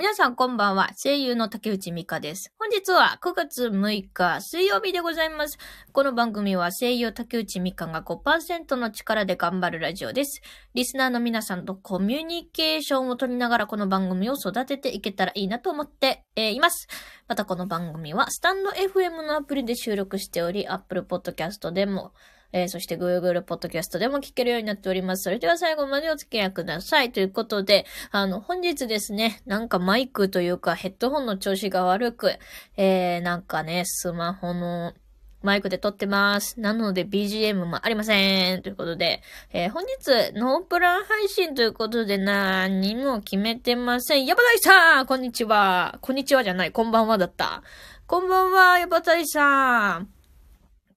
[0.00, 0.92] 皆さんこんばんは。
[0.96, 2.54] 声優の竹内美香です。
[2.58, 5.58] 本日は9月6日水曜日でございます。
[5.92, 10.40] この番組は声優竹内美香が5%の力で頑張るラジオです。
[10.72, 16.88] リスナーの皆さんとコミュニケーションを取りながらこの番組を育てていけたらいいなと思って、えいます。
[17.28, 22.14] またこの番組はスタンド FM のアプリで収録しており、Apple Podcast でも、
[22.52, 25.24] えーそして Google Podcast でも聞けるようになっております。
[25.24, 27.12] それでは最後までお付き合いください。
[27.12, 32.32] ということで、あの、本日ですね、なんかマイクというかヘッドホンの調子が悪く、
[32.76, 34.94] えー、なんかね、スマホの
[35.42, 36.60] マイクで撮ってます。
[36.60, 38.62] なので BGM もありません。
[38.62, 39.22] ということで、
[39.52, 44.26] えー本日ノープラン配信ということで何も決めてません。
[44.26, 45.98] ヤバタイさんこんにちは。
[46.02, 46.72] こんにちはじゃない。
[46.72, 47.62] こんばんはだった。
[48.06, 50.08] こんばんは、ヤバタイさん。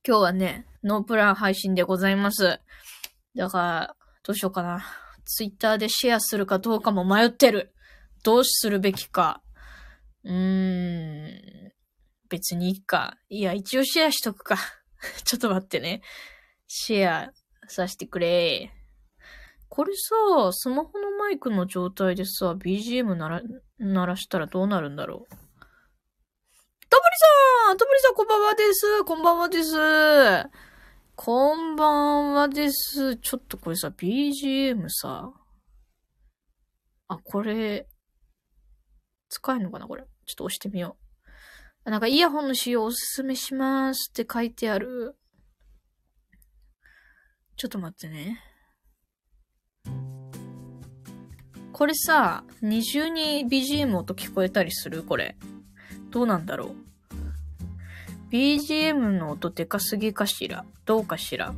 [0.06, 2.60] 今日はね、ノープラン配信でございます。
[3.36, 4.84] だから、どうしようかな。
[5.26, 7.74] ツイッターでシェアするかどうかも迷ってる。
[8.24, 9.42] どうするべきか。
[10.24, 11.74] うーん。
[12.30, 13.18] 別にいいか。
[13.30, 14.58] いや、一応シェアしとくか。
[15.24, 16.02] ちょっと待ってね。
[16.68, 17.32] シェア
[17.68, 18.72] させてくれ。
[19.70, 23.42] これさ、スマホのマイクの状態でさ、BGM なら、
[23.80, 25.36] 鳴らしたらどうなるんだろう。
[26.90, 27.16] ともり
[27.68, 29.74] さんともりさんこんばんはですこんばんはです
[31.16, 31.86] こんば
[32.32, 33.18] んはです。
[33.18, 35.32] ちょっとこれさ、BGM さ。
[37.08, 37.88] あ、これ、
[39.30, 40.04] 使えるのかなこれ。
[40.04, 40.98] ちょっと押してみよ
[41.86, 41.92] う。
[41.92, 45.16] なんかイヤホンの使用おすすめしますって書いてある。
[47.58, 48.42] ちょっと待ってね。
[51.72, 55.04] これさ、二重に BGM 音聞こえたりする？
[55.04, 55.38] これ。
[56.10, 56.76] どうなんだろう？
[58.34, 60.66] ?BGM の音でかすぎかしら？
[60.86, 61.54] どうかしら？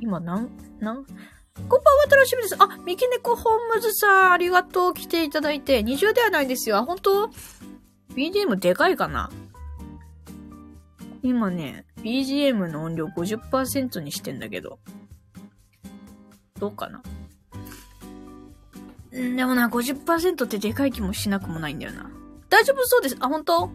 [0.00, 0.48] 今、なん、
[0.80, 1.04] なん？
[1.04, 2.56] こんばんは、楽しみです。
[2.58, 4.94] あ、三毛猫ホームズさん、ありがとう。
[4.94, 5.82] 来ていただいて。
[5.82, 6.86] 二重ではないですよ。
[6.86, 7.30] 本当
[8.14, 9.30] ?BGM でかいかな？
[11.22, 14.78] 今ね、BGM の音量50%にしてんだけど。
[16.58, 17.02] どうかな？
[19.20, 22.10] んでもな、50%ってでかい気もしなくもないんだよな。
[22.48, 23.16] 大丈夫そうです。
[23.20, 23.70] あ、本当？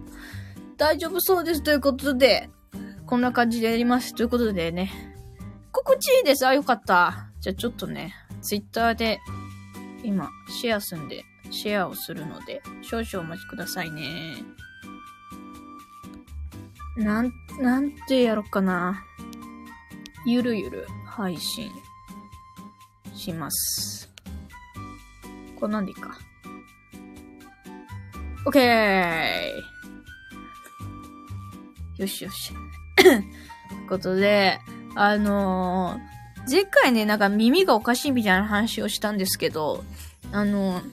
[0.80, 1.62] 大丈夫そうです。
[1.62, 2.50] ということで、
[3.06, 4.16] こんな感じでやります。
[4.16, 4.90] ということでね。
[5.74, 6.48] 心地いいです。
[6.48, 7.28] あ、よかった。
[7.42, 9.20] じゃあちょっとね、ツイッターで、
[10.06, 14.38] 今、シェアすんで、シェアをするので、少々お待ちくださいね。
[16.96, 19.04] なん、なんてやろっかな。
[20.26, 21.70] ゆるゆる配信
[23.14, 24.10] します。
[25.60, 26.18] これなんでいいか。
[28.46, 29.79] オッケー
[32.00, 32.54] よしよし。
[32.96, 34.60] ということで、
[34.96, 36.10] あのー
[36.50, 39.84] 前回ね、なんか耳がおかしいみたいな話をしたんですけど、
[40.32, 40.84] あのー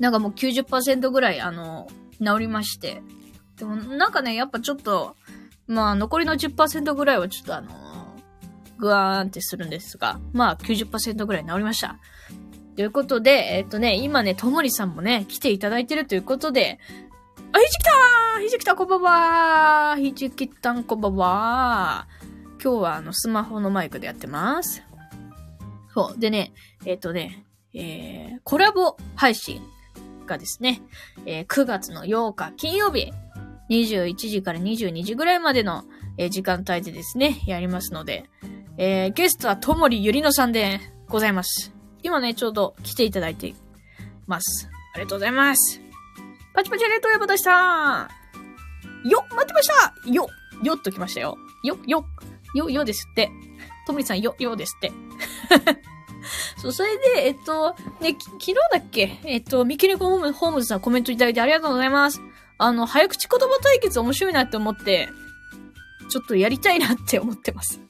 [0.00, 3.02] なんかもう90%ぐらい、あのー治りまして。
[3.56, 5.16] でもなんかね、やっぱちょっと、
[5.66, 7.74] まあ残りの10%ぐらいはちょっとあのー
[8.78, 11.98] ぐわーんってするんですが、まあ90%ぐらい治りました。
[12.74, 16.78] ということで、えっとね、今ね、ともりさんもね、来ていただいてるということで、
[17.56, 22.06] あ、ひじきたーひじきたこんばんはひじきたんこんばんは
[22.62, 24.82] 今日はあの、スマホのマイクでやってます。
[25.94, 26.20] そう。
[26.20, 26.52] でね、
[26.84, 29.62] えっ、とね、えー、コラボ配信
[30.26, 30.82] がですね、
[31.24, 33.10] えー9月の8日金曜日、
[33.70, 35.84] 21時から22時ぐらいまでの、
[36.18, 38.28] えー時間帯でですね、やりますので、
[38.76, 40.78] えー、ゲストはともりゆりのさんで
[41.08, 41.72] ございます。
[42.02, 43.54] 今ね、ちょうど来ていただいて
[44.26, 44.68] ます。
[44.92, 45.85] ありがとうございます。
[46.56, 48.08] パチパチありがとう、山田さ
[49.04, 49.08] ん。
[49.08, 50.28] よ待ってましたよ
[50.64, 51.36] よっと来ましたよ。
[51.62, 52.06] よ、よ、
[52.54, 53.30] よ、よですって。
[53.86, 54.90] ともりさん、よ、よですって。
[56.60, 59.20] そう、それで、えっと、ね、き昨日だっけ？
[59.24, 62.20] えっと、ミキネコホームズさんコメントいただいてありがとうございます。
[62.58, 65.10] あの、早口言葉対決面白いなって思って、
[66.08, 67.80] ちょっとやりたいなって思ってます。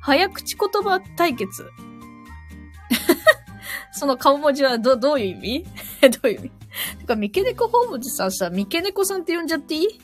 [0.00, 1.68] 早口言葉対決。
[3.92, 5.66] その顔文字はど、どういう意味？
[6.10, 6.50] どういう意味？
[7.00, 10.00] てか、ミケネコホームズさんさ、ミケネコさんって呼んじゃっていい？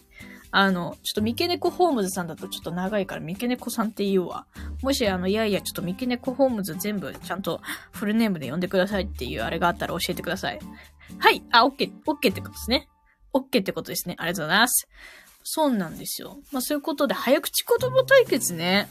[0.51, 4.47] あの、ちょっとミケネコホームズさんだとちょっと長いからミケネコさんって言うわ。
[4.83, 7.61] もしあの、いやいや、ちょっとミケネコホームズ全部ちゃんと
[7.93, 10.59] フルネームで呼んでくださいっていうあれがあったら教えてください。
[11.19, 11.43] はい。
[11.51, 12.89] あ、オッケー、オッケーってことですね。
[13.33, 14.15] オッケーってことですね。
[14.19, 14.89] ありがとうございます。
[15.43, 16.39] そうなんですよ。
[16.53, 18.89] まあそういうことで、早口言葉対決ね。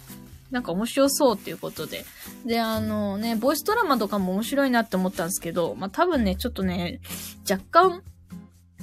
[0.53, 2.05] なんか面白そうっていうことで。
[2.45, 7.01] で、あのね、ボイスドラマとかも面白いなって思ったんですけど、まあ多分ね、ちょっとね、
[7.50, 8.03] 若干、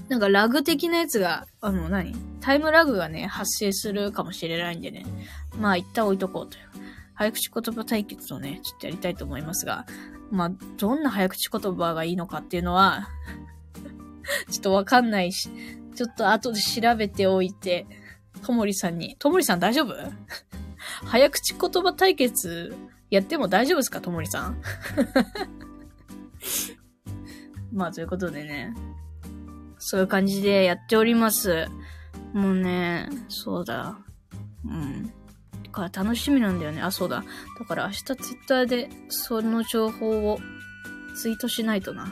[0.09, 5.07] なんかラグ的なやつが、あの何、タイムラグがね、発生するかもしれないんでね。
[5.57, 6.65] まあ一旦置いとこうという。
[7.15, 9.87] 早口言葉対決をね、ちょっとやりたいと思いますが、
[10.33, 13.09] まあ、どんな早口言葉がいいのかっていうのは、
[14.51, 15.51] ちょっとわかんないし、
[15.95, 17.87] ちょっと後で調べておいて、
[18.45, 19.95] ともりさんに、ともりさん大丈夫？
[21.05, 22.77] 早口言葉対決
[23.11, 24.61] やっても大丈夫ですかともりさん？
[27.73, 28.75] まあ、ということでね。
[29.79, 31.67] そういう感じでやっております。
[32.33, 33.99] もうね、そうだ。
[34.65, 35.07] うん。
[35.07, 35.13] だ
[35.73, 36.83] から楽しみなんだよね。
[36.83, 37.25] あ、そうだ。
[37.59, 40.39] だから明日ツイッターでその情報を
[41.17, 42.09] ツイートしないとな。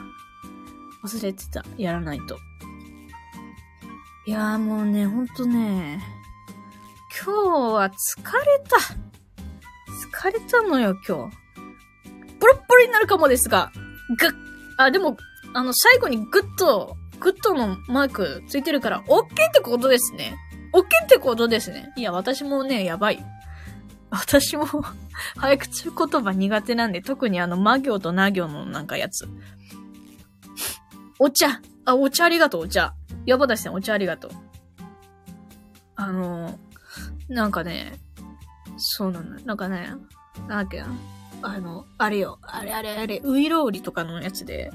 [1.03, 1.63] 忘れてた。
[1.77, 2.37] やらないと。
[4.25, 6.01] いやーもうね、ほんとね、
[7.21, 8.77] 今日は疲れた。
[10.19, 11.37] 疲れたのよ、今日。
[12.39, 13.71] ポロッポロになるかもですが、
[14.17, 14.29] ぐっ、
[14.77, 15.17] あ、でも、
[15.53, 20.37] あの、最後にグッと、グッとのマークついてるから、オッケーってことですね。
[20.71, 21.91] オッケーってことですね。
[21.97, 23.25] いや、私もね、やばい。
[24.11, 24.65] 私も
[25.35, 29.27] 早口言葉苦手なんで、特にあの、魔行とな行のなんかやつ。
[31.19, 31.59] お茶。
[31.83, 32.93] あ、お茶ありがとう、お茶。
[33.25, 34.31] やばだしね、お茶ありがとう。
[35.95, 36.57] あの、
[37.29, 37.93] なんかね、
[38.77, 39.39] そうなの。
[39.41, 39.93] なんかね、
[40.35, 40.87] なんだっけな。
[41.41, 42.39] あの、あれよ。
[42.41, 44.71] あれあれあれ、ウイロウリとかのやつで、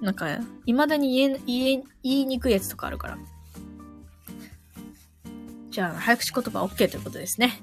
[0.00, 3.18] なんか、未だに言え、言え、言いにくいやつとかあるから。
[5.70, 7.62] じゃあ、早口言葉 OK ということですね。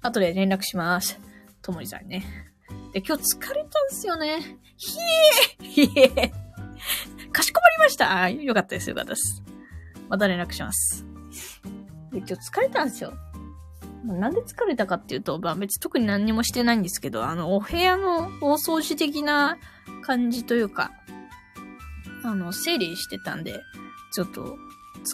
[0.00, 1.18] 後で連絡します。
[1.60, 2.24] ともりさんね。
[2.92, 4.58] で、今日疲れたんすよね。
[4.76, 4.98] ひ
[5.60, 6.32] えひえ
[7.32, 9.42] かしこまりましたあよかったです、よかったです。
[10.08, 11.04] また連絡します。
[12.12, 13.12] で、今日疲れたんすよ。
[14.14, 19.58] なんで疲れたかっていうと、まあ別に特に何にもしてないんですけど、あの、お部屋の大掃除的な
[20.02, 20.92] 感じというか、
[22.24, 23.60] あの、整理してたんで、
[24.12, 24.56] ちょっと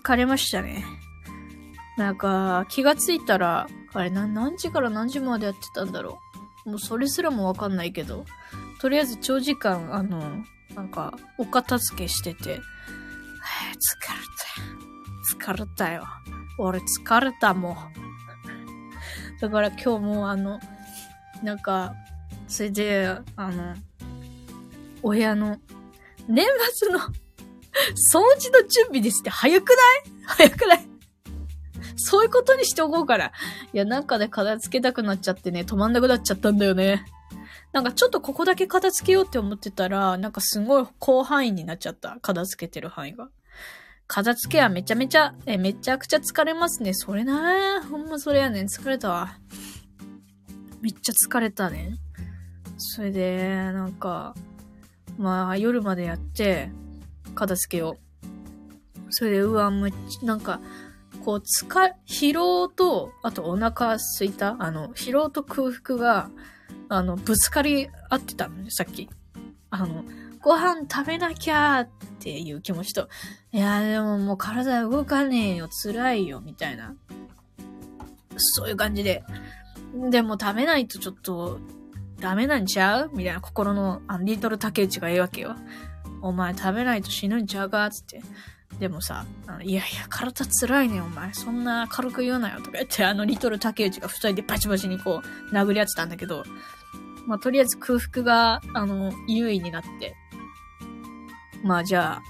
[0.03, 0.85] 疲れましたね。
[1.97, 6.21] なんか、気がついたら、あれな、何時から何時までやってたんだろ
[6.65, 6.71] う。
[6.71, 8.25] もうそれすらもわかんないけど、
[8.81, 10.43] とりあえず長時間、あの、
[10.75, 12.61] なんか、お片付けしてて、疲れ
[15.39, 15.47] た。
[15.47, 16.07] 疲れたよ。
[16.59, 17.77] 俺疲れたもん。
[19.43, 20.61] だから今日もあの、
[21.43, 21.97] なんか、
[22.47, 23.75] それで、あの、
[25.03, 25.59] お部屋の、
[26.29, 29.79] 年末の掃除の準備ですって早くない？
[30.27, 30.89] 早くない？
[31.97, 33.33] そういうことにしておこうから。
[33.73, 37.05] いや、なんかで、ね、片付けたくなっちゃってね、止まんなくなっちゃったんだよね。
[37.73, 42.17] なんかちょっとここだけ片付けようって思ってたら、なんかすごい広範囲になっちゃった。
[42.23, 43.29] 片付けてる範囲が。
[44.15, 46.93] 片付けはめちゃめちゃ、え、めちゃくちゃ疲れますね。
[46.93, 48.67] それなほんまそれやねん。
[48.67, 49.39] 疲れたわ。
[50.83, 51.97] めっちゃ疲れたね。
[52.77, 54.35] それで、なんか、
[55.17, 56.71] まあ、夜までやって、
[57.35, 57.97] 片付けを。
[59.09, 60.61] それで、うわ、むっち、なんか、
[61.25, 66.29] こう、疲、疲労と、あとお腹すいた、あの、疲労と空腹が、
[66.91, 69.09] あの、ぶつかり合ってたのね、さっき。
[69.71, 70.05] あの、
[70.43, 73.09] ご飯食べなきゃっていう気持ちと、
[73.53, 76.95] いや、でももう体動かねえよ、辛いよ、みたいな。
[78.37, 79.25] そういう感じで。
[80.11, 81.61] でも食べないとちょっと、
[82.19, 83.11] ダメなんちゃう？
[83.15, 85.57] みたいな心の、あの、リトル竹内が言うわけよ。
[86.21, 87.91] お前食べないと死ぬんちゃうか？
[87.91, 88.23] つって。
[88.79, 89.27] でもさ、
[89.63, 91.35] いやいや、体辛いねお前。
[91.35, 92.59] そんな軽く言うなよ。
[92.59, 96.45] とか言って、あの、リトル竹内が二人でバチバチにこう、殴り合ってたんだけど、
[97.27, 100.17] まあ、とりあえず空腹が、あの、優位になって、
[101.63, 102.23] まあ、じゃあ、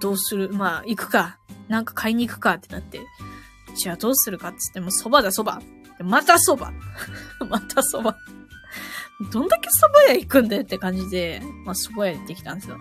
[0.00, 0.50] どうする？
[0.52, 1.38] まあ、行くか。
[1.68, 3.00] なんか買いに行くかってなって、
[3.74, 5.66] じゃあどうするかって言っても、蕎麦だ蕎麦。
[6.02, 6.76] また蕎麦。
[7.48, 8.16] また蕎麦。
[9.32, 12.78] どんだけ蕎麦屋行くんだよって感じで、まあ、蕎麦屋行ってきたんですよ。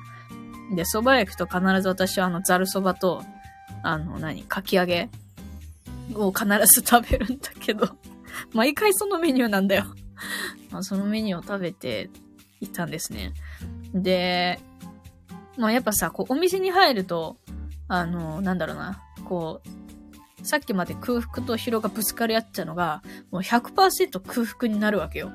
[0.76, 3.24] で、蕎麦屋行くと必ず私はあの、ざる蕎麦と、
[3.84, 5.10] あの、何、かき揚げ
[6.16, 7.98] を必ず 食べるんだけど、
[8.54, 9.86] 毎回そのメニューなんだよ。
[10.72, 12.10] まあ、そのメニューを食べて
[12.60, 13.34] いたんですね。
[13.94, 14.60] で、
[15.58, 17.38] まあやっぱさ、こう、お店に入ると、
[17.88, 25.32] あの、なんだろうな、こう、さっきまで空腹と疲労がぶつかり合ったのが、もう100%空腹になるわけよ。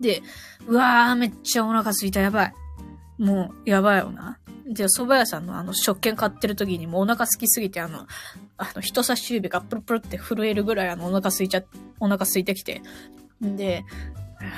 [0.00, 0.22] で、
[0.66, 2.54] うわー、めっちゃお腹空いた、やばい。
[3.18, 4.38] もう、やばいよな。
[4.66, 8.06] で、蕎麦屋さんのあの、食券買ってる時にもうお腹空きすぎて、あの、
[8.56, 11.62] あの、人差し指がプルプルって震えるぐらいあの、お腹空いちゃ、
[12.00, 12.82] お腹空いてきて。
[13.40, 13.84] で、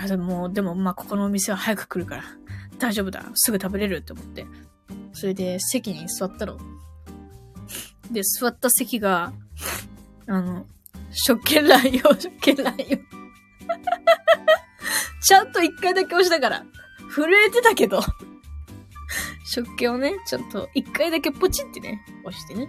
[0.09, 2.25] でも、でも、まあ、ここのお店は早く来るから、
[2.79, 3.25] 大丈夫だ。
[3.35, 4.47] すぐ食べれるって思って。
[5.13, 6.59] それで、席に座ったの。
[8.11, 9.33] で、座った席が、
[10.27, 10.67] あの、
[11.13, 12.85] 食券乱用、 食券乱用。
[15.23, 16.65] ちゃんと一回だけ押したから。
[17.15, 18.01] 震えてたけど。
[19.47, 22.69] 食券をね、ちょっと一回だけポチってね、押してね。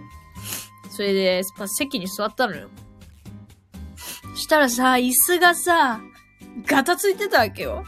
[0.90, 2.68] それで、ま席に座ったのよ。
[4.34, 6.00] したらさ、椅子がさ、
[6.66, 7.84] ガタついてたわけよ。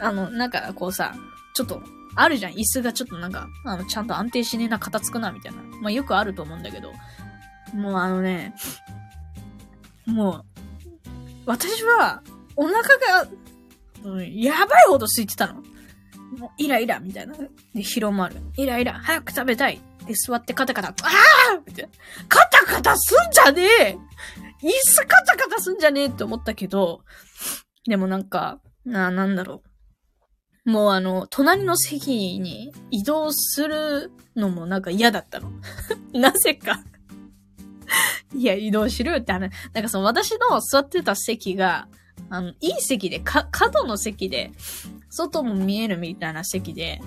[0.00, 1.14] あの、なんかこうさ、
[1.54, 1.82] ちょっと
[2.14, 2.52] あるじゃん。
[2.52, 5.62] 椅子がちょっとなんか、あの、ちゃんと安定しねえな、肩つくな、みたいな。
[5.80, 6.92] まあ、よくあると思うんだけど。
[7.74, 8.54] もうあのね、
[10.06, 10.44] もう、
[11.46, 12.22] 私は、
[12.56, 13.28] お腹が、
[14.04, 15.54] うん、やばいほど空いてたの。
[16.36, 17.34] もう、イライラ、みたいな。
[17.74, 18.36] で、広まる。
[18.56, 19.80] イライラ、早く食べたい。
[20.06, 20.92] で、座ってカタカタ、あ
[21.54, 21.90] あみたいな。
[22.28, 23.98] カタカタすんじゃねえ
[24.62, 27.02] 椅子カタカタすんじゃねえって思ったけど、
[27.86, 29.69] でもなんか、な、なんだろう。
[30.64, 35.50] もうあの、隣の席に移動するのもなんか嫌だったの。
[36.12, 36.82] なぜか
[38.34, 39.50] いや、移動しろよって話。
[39.72, 41.88] なんかその私の座ってた席が、
[42.28, 44.52] あの、いい席で、か、角の席で、
[45.08, 47.00] 外も見えるみたいな席で、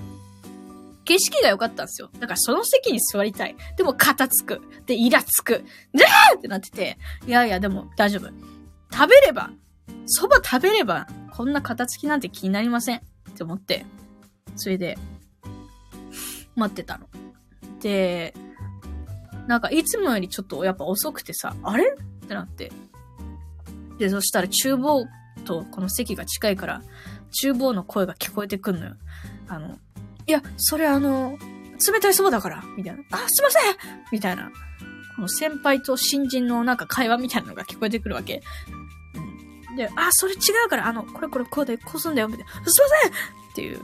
[1.04, 2.10] 景色が良かったんですよ。
[2.14, 3.56] だからその席に座りたい。
[3.76, 4.60] でも肩つく。
[4.86, 5.64] で、イラつく。
[5.92, 8.28] でーってなってて、いやいや、でも大丈夫。
[8.92, 9.50] 食べれば、
[10.18, 13.02] 蕎麦食べれば、こんな肩つきなんて気になりません。
[13.30, 13.84] って思って、
[14.56, 14.98] それで、
[16.56, 17.08] 待ってたの。
[17.80, 18.34] で、
[19.46, 21.84] なんかいつもよりちょっとやっぱ遅くてさ、あれ？
[22.24, 22.72] ってなって。
[23.98, 25.04] で、そしたら厨房
[25.44, 26.82] とこの席が近いから、
[27.30, 28.94] 厨房の声が聞こえてくんのよ。
[29.48, 29.78] あの、
[30.26, 31.36] いや、それあの、
[31.92, 33.02] 冷たいそばだから、みたいな。
[33.10, 33.74] あ、すいません
[34.12, 34.50] みたいな。
[35.16, 38.42] この先輩と新人のなんか会話みたいなのが聞こえてくるわけ。
[39.76, 42.52] で、あ、それ違うから、あの、これこれこうで、こうすんだよ、みたいな。
[42.52, 42.64] すいま
[43.02, 43.80] せんっていう。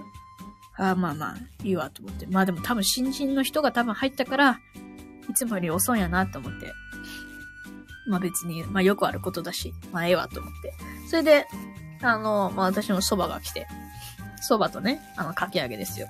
[0.76, 2.26] あ、まあまあ、いいわ、と思って。
[2.26, 4.60] まあでも多分新人の人が多分入ったから、
[5.28, 6.72] いつもより遅いんやなと思って。
[8.06, 10.72] まあ別に、まあよくあることだし、まあええわと思って。
[11.08, 11.46] それで、
[12.02, 13.66] あの、まあ私の蕎麦が来て、
[14.48, 16.08] 蕎麦とね、あの、かき揚げですよ。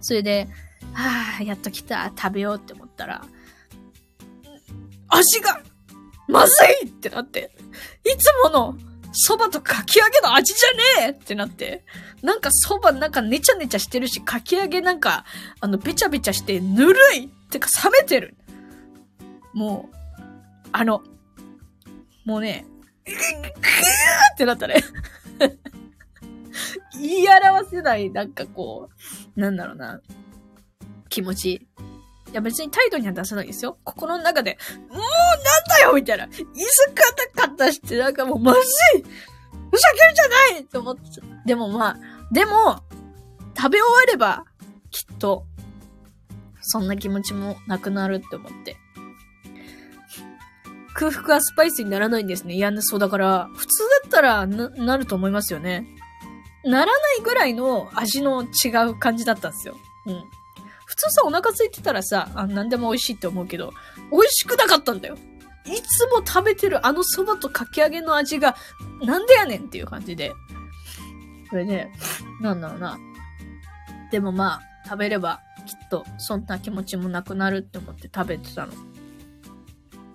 [0.00, 0.48] それで、
[0.92, 3.24] はあ、やっと来た、食べようって思ったら、
[5.08, 5.60] 味が、
[6.28, 6.52] まず
[6.84, 7.50] いってなって、
[8.04, 8.76] いつもの
[9.16, 11.84] 蕎麦とかき揚げの味じゃねえってなって、
[12.22, 15.24] なんか蕎麦なんかネチャネチャしてるし、かき揚げなんか、
[15.60, 18.36] あの、べちゃべちゃしてぬるいってか冷めてる。
[19.54, 19.96] もう、
[20.72, 21.02] あの、
[22.24, 22.66] もうね、
[23.06, 24.82] ぐーってなったね。
[27.00, 28.90] 言い表せない、なんかこ
[29.36, 30.00] う、なんだろうな、
[31.08, 31.66] 気持ち。
[32.36, 33.78] いや別に態度には出さないですよ。
[33.82, 34.58] 心の中で、
[34.90, 35.02] もうなん
[35.70, 36.26] だよみたいな。
[36.26, 36.44] 椅子
[36.94, 38.62] カタカタして、なんかもうまずい
[39.00, 41.02] ふざけるじゃないって思って
[41.46, 41.98] でもまあ、
[42.30, 42.82] でも、
[43.56, 44.44] 食べ終われば、
[44.90, 45.46] きっと、
[46.60, 48.76] そんな気持ちもなくなるって思って。
[50.92, 52.52] 空腹はスパイスにならないんですね。
[52.52, 55.86] いや、そうだから、普通だったらな、なると思いますよね。
[56.66, 59.78] ならないぐらいの味の違う感じだったんですよ。
[60.04, 60.24] うん。
[60.96, 63.72] 普通さ、お腹空いてたらさ、あ、なんでも美味しいって思うけど、
[64.10, 65.16] 美味しくなかったんだよ。
[65.66, 68.56] いつも食べてるあの蕎麦とかき揚げの味が、
[69.02, 70.32] なんでやねんっていう感じで。
[71.50, 71.92] これね、
[72.40, 72.98] なんだろうな。
[74.10, 78.72] でもまあ、食べれば、きっと、そんな気持ちもなくなるって思って食べてたの。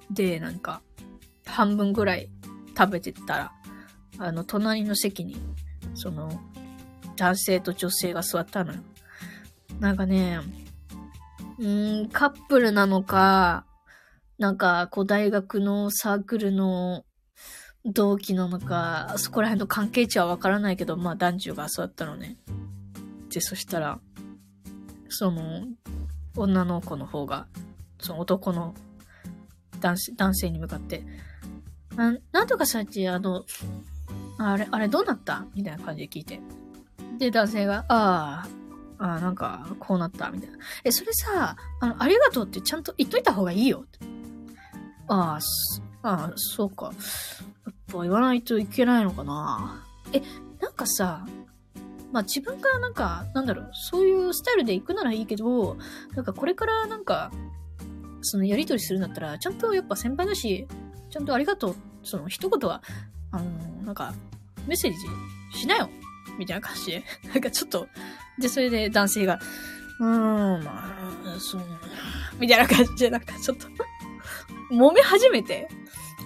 [0.09, 0.81] で、なんか、
[1.45, 2.29] 半分ぐらい
[2.77, 3.51] 食べてたら、
[4.17, 5.37] あの、隣の席に
[5.93, 6.41] その、
[7.17, 8.79] 男性と女性が座ったのよ。
[9.79, 10.39] なんかね、
[11.61, 13.65] うん、カップルなのか、
[14.39, 17.05] なんか、こう、大学のサークルの
[17.85, 22.37] 同期なのか、そこら辺の関係値はわからないけど、まあ、男女が座ったのね。
[23.29, 23.99] で、そしたら、
[25.09, 25.67] その、
[26.35, 27.45] 女の子の方が、
[27.99, 28.73] その男の
[29.79, 31.03] 男性男性に向かって、
[31.95, 33.43] ななんとかさっき、あの、
[34.39, 35.45] あれ、あれどうなった？
[35.53, 36.39] みたいな感じで聞いて。
[37.19, 38.47] で、男性が、ああ、
[39.01, 40.57] あ、なんか、こうなった、みたいな。
[40.83, 43.85] え、それさ、あの、ありがとうってちゃんと言っといた方がいいよ。
[45.07, 45.39] あ
[46.03, 46.85] あ、ああ、そうか。
[46.85, 49.83] やっぱ言わないといけないのかな。
[50.13, 50.21] え、
[50.61, 51.25] なんかさ、
[52.11, 55.77] まあ自分がなんか、なんだろう、そういうスタイルで行くならいいけど、
[56.15, 57.31] なんかこれからなんか、
[58.21, 60.67] そのやりとりするんだったら、ちゃんとやっぱ先輩だし、
[61.09, 62.83] ちゃんとありがとう、その一言は、
[63.31, 63.45] あの、
[63.83, 64.13] なんか、
[64.67, 65.89] メッセージしなよ
[66.37, 67.03] みたいな感じで。
[67.23, 67.87] なんかちょっと、
[68.41, 69.39] で、それで男性が、
[69.99, 70.83] うーん、ま
[71.35, 71.61] あ、そう、
[72.39, 73.67] みたいな感じで、なんかちょっと
[74.71, 75.69] 揉め始めて、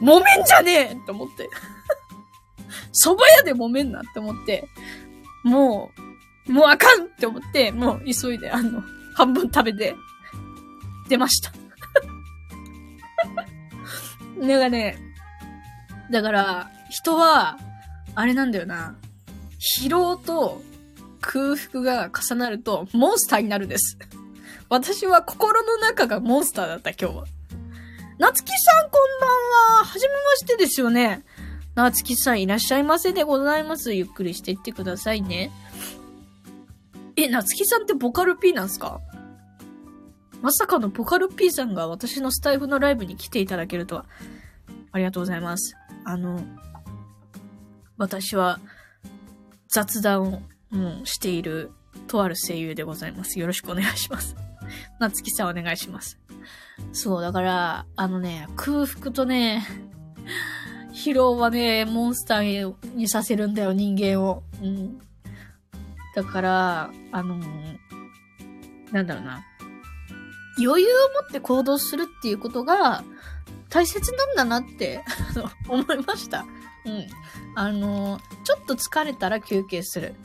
[0.01, 1.49] 揉めんじゃねえと思って。
[2.93, 4.67] 蕎麦屋で揉めんなって思って、
[5.43, 5.91] も
[6.47, 8.81] う、もうあかんって思って、もう急いで、あの、
[9.15, 9.95] 半分食べて、
[11.09, 11.51] 出ました。
[14.39, 14.97] なんかね、
[16.11, 17.57] だから、人は、
[18.15, 18.95] あれなんだよな。
[19.81, 20.61] 疲労と
[21.25, 23.97] 空腹が重なるとモンスターになるんです。
[24.69, 27.25] 私は心の中がモンスターだった、今日は。
[28.17, 29.29] なつきさん、こんばん
[29.79, 29.85] は。
[29.85, 31.23] はじめましてですよね。
[31.75, 33.93] なつきさん、いらっしゃいませでございます。
[33.93, 35.51] ゆっくりしていってくださいね。
[37.15, 39.01] え、なつきさんってボカル P なんすか？
[40.41, 44.05] まさかのボカル P さんが私のスタイフのライブに来ていただけるとは。
[44.91, 45.75] ありがとうございます。
[46.05, 46.41] あの、
[47.97, 48.59] 私は
[49.67, 51.71] 雑談を、もうしている
[52.07, 53.39] とある声優でございます。
[53.39, 54.35] よろしくお願いします。
[54.99, 56.19] なつきさんお願いします。
[56.91, 59.65] そう、だから、あのね、空腹とね、
[60.93, 64.43] 疲労はね、モンスターにさせるんだよ、人間を。
[64.61, 64.99] うん。
[66.15, 67.37] だから、あの
[68.91, 69.43] なんだろうな。
[70.57, 73.03] 余裕を持って行動するっていうことが
[73.69, 75.03] 大切なんだなって
[75.67, 76.45] 思いました。
[76.85, 77.07] うん。
[77.55, 80.15] あの、ちょっと疲れたら休憩する。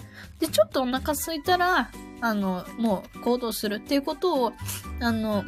[0.40, 4.52] で、ちょっとお腹空いたら、あの、もう行動するっていうことを、
[5.00, 5.44] あの、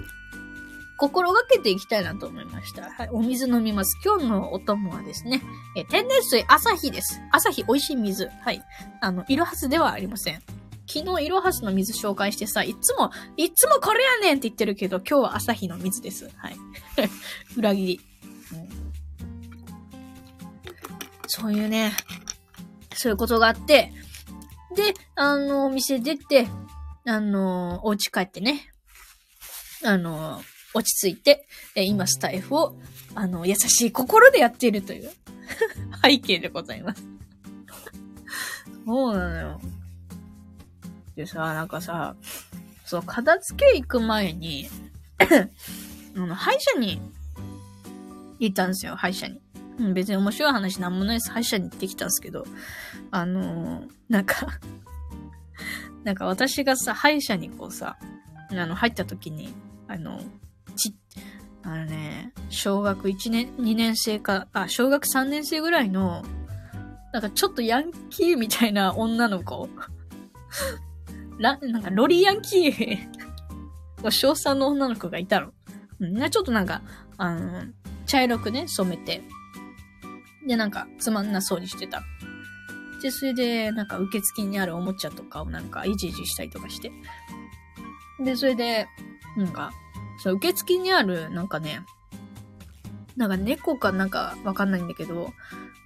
[0.99, 2.91] 心がけていきたいなと思いました。
[2.91, 3.99] はい、お水飲みます。
[4.05, 5.43] 今日のお供はですね、
[5.77, 7.21] え天然水朝日です。
[7.33, 8.31] 朝日美味しい水。
[8.43, 8.63] はい。
[9.01, 10.43] あの、いろはすではありません。
[10.87, 16.31] 昨日、いろはすの水紹介してさ、いつも、いつもこれやねんって言ってるけど、今日は朝日の水です。
[16.37, 16.57] はい。
[17.57, 18.01] 裏切り。
[21.27, 21.95] そういうね、
[22.95, 23.93] そういうことがあって、
[24.75, 26.49] で、あの、お店出て、
[27.07, 28.73] あの、お家帰ってね、
[29.85, 30.41] あの、
[30.75, 32.79] 落ち着いて、え今スタイフを、
[33.14, 35.11] あの、優しい心でやっているという
[36.02, 37.05] 背景でございます
[38.87, 39.61] そうなのよ。
[41.14, 42.17] でさ、なんかさ、
[42.85, 44.69] そう、片付け行く前に
[46.14, 47.00] あの、歯医者に
[48.38, 49.41] 行ったんですよ、歯医者に。
[49.95, 51.31] 別に面白い話なんもないです。
[51.31, 52.45] 歯医者に行ってきたんですけど、
[53.11, 54.47] あのー、なんか
[56.05, 57.97] なんか私がさ、歯医者にこうさ、
[58.50, 59.55] あの、入った時に、
[59.88, 60.21] あの、
[60.76, 60.95] ち、
[61.62, 66.23] あのね、小学1年、2年生か、あ、小学3年生ぐらいの、
[67.12, 69.69] なんかちょっとヤンキーみたいな女の子。
[71.38, 72.99] ら、なんかロリヤンキー
[74.11, 75.53] 小3の女の子がいたの。
[76.01, 76.83] うん、ちょっとなんか、
[77.16, 77.64] あの、
[78.07, 79.23] 茶色くね、染めて。
[80.46, 82.02] で、なんか、つまんなそうにしてた。
[83.02, 86.92] で、それで、なんか、受付にあるおもちゃとかをなんか、いじいじしたりとかして。
[88.20, 88.88] で、それで、
[89.37, 89.72] なんか、
[90.22, 91.83] その受付にある、なんかね、
[93.16, 95.33] なんか猫かなんかわかんないんだけど、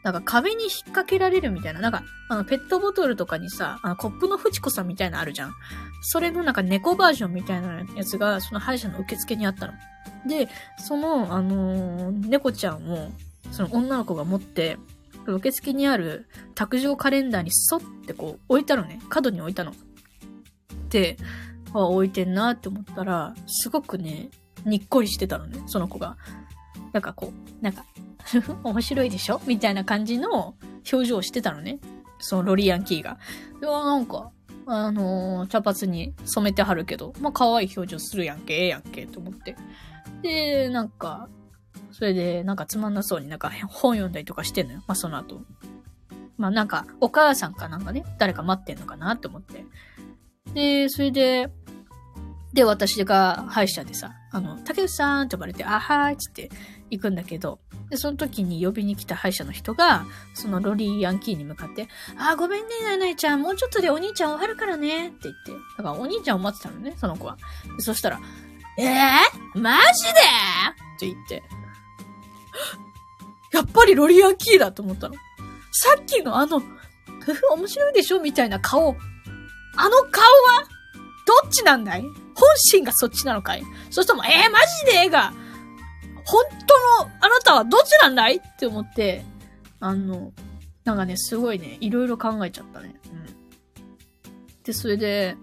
[0.03, 5.55] なんか壁に引っ掛けられるみたいな、なんか、あの、ペットボトルとかにさ、あの、コップのフチコさんみたいなのあるじゃん。
[6.03, 9.73] それのなんか猫バージョンみたいなやつが、その歯医者の受付にあったの。
[10.29, 13.11] で、その、あのー、猫ちゃんを、
[13.51, 14.79] その女の子が持って、
[15.27, 19.01] 受付にある卓上カレンダーにそってこう置いたのね。
[19.09, 19.73] 角に置いたの。
[20.91, 21.17] で、
[21.73, 24.31] あ、置いてんなって思ったら、すごくね、
[24.65, 26.17] にっこりしてたのね、その子が。
[26.93, 27.85] なんかこう、なんか
[28.63, 29.41] 面白いでしょ？
[29.47, 30.55] みたいな感じの
[30.91, 31.79] 表情をしてたのね。
[32.19, 33.19] そのロリヤンキーが。
[33.61, 34.31] いや、なんか、
[34.67, 39.57] あのー、茶髪に染めてはるけど、まあ、可愛い表情するやんけ、ええやんけ、と思って。
[40.23, 41.29] で、なんか、
[41.93, 44.83] それで、なんかつまんなそうになんか本読んだりとかしてんのよ。
[44.87, 45.41] まあ、その後。
[46.37, 49.65] まあ、なんか、お母さんかなんかね、誰か待ってんのかなって思って。
[50.55, 51.51] で、それで、
[52.53, 56.51] で、私が歯医者でさ、あの、竹内さんって呼ばれて、あはーいっつって
[56.91, 67.37] 行くんだけど、で、その時に呼びに来た歯医者の人が、そのロリーヤンキーに向かって、あ、ごめんね、ななちゃん、もうちょっとでお兄ちゃん終わるからね、って言って、だからお兄ちゃんを待ってたのね、その子は。
[67.77, 68.21] でそしたら、
[68.79, 70.21] えー、マジで？
[70.97, 71.43] って言って、
[73.53, 75.15] やっぱりロリーヤンキーだと思ったの。
[75.73, 78.97] さっきのあの、ふふ、面白いでしょみたいな顔。
[79.77, 80.65] あの顔は
[81.43, 82.03] どっちなんだい？
[82.03, 82.13] 本
[82.57, 83.63] 心がそっちなのかい？
[83.91, 85.33] そしても、えー、マジでが、
[86.25, 86.45] 本
[86.99, 88.37] 当のあなたはどっちなんだい？
[88.37, 89.25] って思って、
[89.81, 90.33] あの、
[90.85, 92.95] なんかね、すごいね、いろいろ考えちゃったね。
[93.13, 93.27] うん。
[94.63, 95.37] で、それで、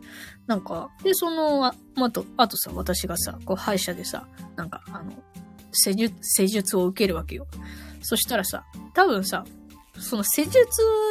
[0.48, 5.12] なんか、で、その、ああと、あとさ、私がさ、こう、歯医者でさ、なんか、あの、
[5.74, 7.48] 施術、施術を受けるわけよ。
[8.02, 9.46] そしたらさ、多分さ、
[10.00, 10.60] その施術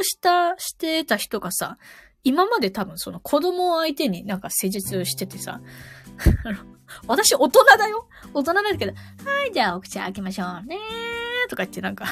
[0.02, 1.78] した、してた人がさ、
[2.24, 5.60] 今まで多分その子供を相手になんか施術しててさ、
[7.06, 12.06] 私大人だよ大人なんだけど、はい、じゃあお口開けましょうねーとか言ってなんか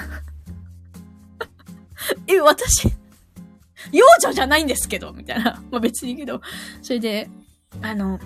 [2.27, 2.89] え、私、
[3.93, 5.63] 幼女じゃないんですけど、みたいな。
[5.71, 6.41] まあ別にいいけど。
[6.83, 7.29] それで、
[7.83, 8.19] あの、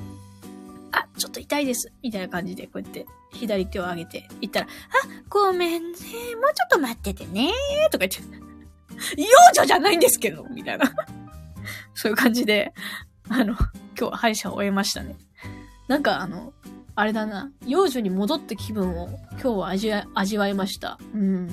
[0.94, 1.92] あ、ちょっと痛いです。
[2.02, 4.70] みたいな感じで、こうやって、左手を上げて、言ったら、あ、
[5.28, 5.88] ごめんね。
[5.88, 6.06] もうちょ
[6.66, 7.50] っと待っててね。
[7.90, 8.18] とか言って、
[9.20, 10.92] 幼女じゃないんですけど、みたいな。
[11.94, 12.72] そういう感じで、
[13.28, 13.56] あの、今
[13.96, 15.16] 日は歯医者を終えましたね。
[15.88, 16.52] なんかあの、
[16.94, 20.98] あれだな、幼女に戻った気分を今日は味わ味わいました。
[21.14, 21.48] うん。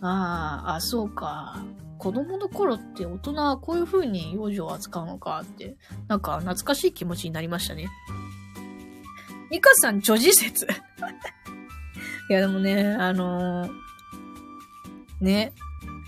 [0.00, 1.62] ああ、あ、そうか。
[2.00, 5.76] 子供の頃って大人はこういう風に幼女を扱うのかって、
[6.08, 7.88] なんか懐かしい気持ちになりましたね。
[9.50, 10.66] ミカさん、女児説
[12.30, 13.70] いや、でもね、あのー、
[15.20, 15.52] ね、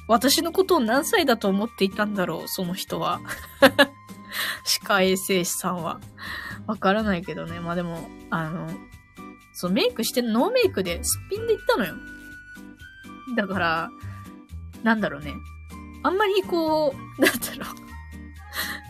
[0.09, 3.20] 私のことを何歳だと思っていたんだろう、その人は。
[4.64, 6.00] 歯科衛生士さんは。
[6.66, 7.61] わからないけどね。
[7.61, 8.66] まあでも、あの、
[9.52, 11.94] そう、メイクしてノーメイクですっぴんで行ったのよ。
[13.37, 13.90] だから、
[14.83, 15.35] なんだろうね。
[16.03, 17.77] あんまりこう、なんだろう。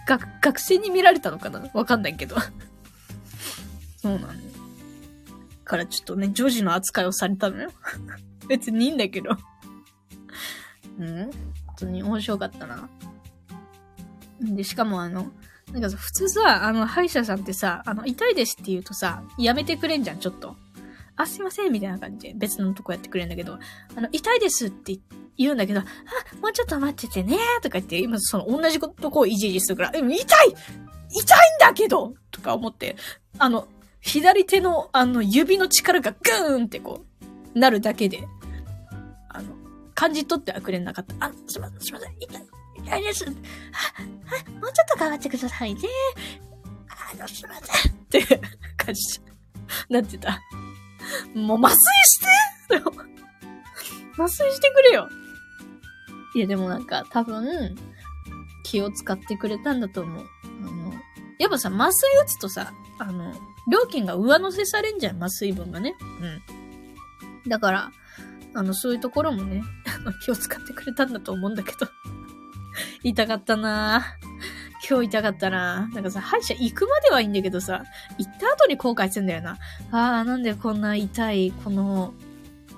[0.07, 1.63] 学、学生に見られたのかな？
[1.75, 2.37] わかんないけど。
[3.97, 4.41] そうなんだ、ね。
[5.65, 7.71] からちょっとね、女児の扱いをされたのよ。
[8.49, 9.37] 別にいいんだけど。
[10.99, 11.07] うん？
[11.07, 11.31] 本
[11.79, 12.89] 当に面白かったな。
[14.41, 15.31] で、しかもあの、
[15.73, 20.57] なんかさ、普通さ、あの、歯医者さんってさ、あの、痛いですって言うとさ、やめてくれんじゃん、ちょっと。
[21.17, 23.59] あ、すいません、みたいな感じで別のとこやってくれるんだけど、
[23.95, 24.99] あの、痛いですって
[25.37, 25.85] 言うんだけど、あ、
[26.41, 30.55] もうちょっと待っててね、とか言って、今その同じとこをいじいじするから、でも痛い
[31.13, 32.97] 痛いんだけどとか思って、
[33.39, 33.69] あの、
[34.01, 37.05] 左手の、あの、指の力がグーンってこ
[37.55, 38.27] う、なるだけで、
[39.29, 39.55] あの、
[39.95, 41.27] 感じ取ってはくれなかった。
[41.27, 42.43] あ、すいません、すいません、痛い、
[42.79, 43.25] 痛いです。
[43.25, 43.35] は、は、
[44.61, 45.81] もうちょっと頑張ってくださいね。
[46.89, 47.93] あの、すいません。
[47.93, 48.41] って
[48.77, 49.21] 感じ
[49.89, 50.41] なってた。
[51.35, 52.27] もう麻酔して
[54.19, 55.09] 麻酔してくれよ
[56.35, 57.77] いや、でもなんか、多分、
[58.63, 60.27] 気を使ってくれたんだと思う。
[60.45, 60.93] あの、
[61.39, 63.35] やっぱさ、麻酔打つとさ、あの、
[63.71, 65.95] 料金が上乗せされんじゃん、麻酔分がね。
[67.45, 67.49] うん。
[67.51, 67.93] だから、
[68.55, 71.87] あの、そういうところもね、 あの、気を使ってくれたんだと思うんだけど。
[73.05, 74.32] 痛かったなぁ
[74.89, 77.85] 今日痛かったななんかさ、歯医者行くまではいいんだけどさ、
[78.19, 79.59] 行った後に後悔するんだよな。
[79.91, 82.15] ああ、なんでこんな痛い、この、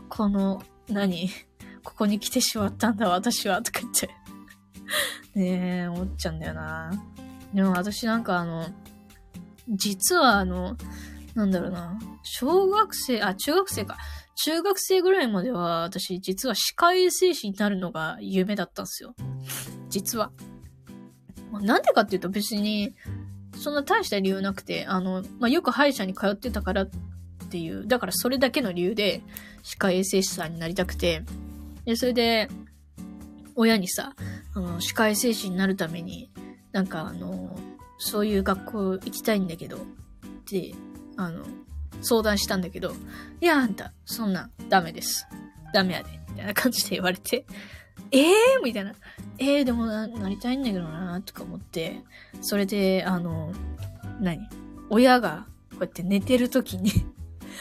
[0.08, 1.30] この、何？
[1.82, 4.08] ここに来てしまったんだ、私は、とか言って。
[5.34, 6.92] ねえ、思っちゃうんだよな
[7.52, 8.66] でも私なんかあの、
[9.68, 10.76] 実はあの、
[11.34, 13.96] なんだろうな、小学生、あ、中学生か。
[14.36, 19.14] 中学生ぐらいまでは、私、実は歯科衛生士になるのが夢だったんですよ。
[19.88, 20.32] 実は。
[21.50, 22.94] まあ、なんでかっていうと別に、
[23.56, 26.88] そんな大した理由なくて、あの、まあ、よく歯医者に通ってたからっ
[27.50, 29.22] ていう、だからそれだけの理由で、
[29.62, 31.22] 歯科衛生士さんになりたくて、
[31.84, 32.48] で、それで、
[33.56, 34.14] 親にさ、
[34.54, 36.30] あの、歯科衛生士になるために、
[36.72, 37.56] なんかあの、
[37.98, 39.80] そういう学校行きたいんだけど、っ
[40.46, 40.74] て、
[41.16, 41.44] あの、
[42.02, 42.92] 相談したんだけど、
[43.40, 45.26] いや、あんた、そんな、ダメです。
[45.72, 46.10] ダメやで。
[46.30, 47.46] みたいな感じで言われて、
[48.10, 48.92] ええー、みたいな。
[49.38, 52.00] ええー、でもな、なりたいんだけどな、とか思って、
[52.40, 53.52] それで、あの、
[54.20, 54.48] 何？
[54.90, 56.92] 親が、こうやって寝てる時に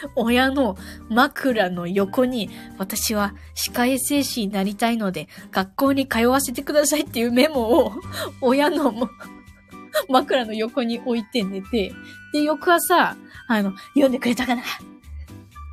[0.15, 0.77] 親の
[1.09, 7.93] 枕の横に、私は歯科衛生士になりたいので、学校に通わせてくださいっていうメモを、
[8.41, 8.93] 親の
[10.09, 11.93] 枕の横に置いて寝て、
[12.33, 13.15] で、翌朝、
[13.47, 14.63] あの、読んでくれたかな？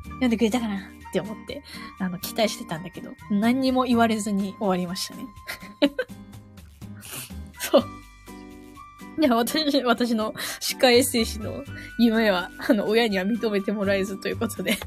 [0.05, 0.90] 読んでくれたかな？
[1.11, 1.61] って思って、
[1.99, 5.25] あの、期待してたんだけど、何にも言われずに終わりましたね。
[7.59, 7.83] そう。
[9.19, 11.63] いや、私、私の歯科衛生士の
[11.99, 14.77] 夢は、あの、親には認めてもらえずということで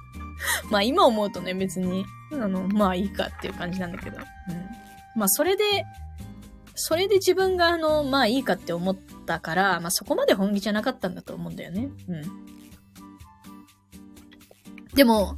[0.70, 4.18] まあ今思うとね、別に、あの、まあいいかっていう感じなんだけど。
[4.18, 4.24] うん。
[5.16, 5.64] まあそれで、
[6.74, 11.88] それで自分があの、まあいいかって思ったから、まあそこまで本気じゃなかったんだと思うんだよね。
[12.08, 12.52] うん。
[14.94, 15.36] でも、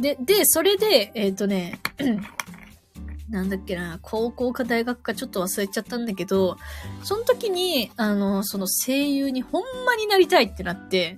[0.00, 1.80] で、で、それで、えっ、ー、とね、
[3.28, 6.56] なんだっけな、高校か大学かちょっと忘れちゃったんだけど、
[7.02, 11.16] その時に、あの、その声優にほんまになりたいってなって、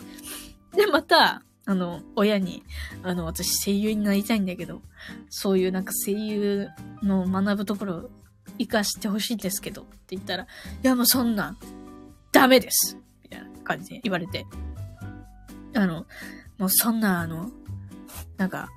[0.75, 2.65] で、また、あの、親に、
[3.03, 4.83] あの、私声優になりたいんだけど、
[5.29, 6.69] そういうなんか声優
[7.03, 8.11] の学ぶところ
[8.59, 10.47] 活かしてほしいんですけど、って言ったら、い
[10.83, 11.57] やもうそんな、
[12.33, 14.47] ダメですみたいな感じで言われて。
[15.75, 16.07] あの、
[16.59, 17.51] もうそんな、あの、
[18.41, 18.71] なんか、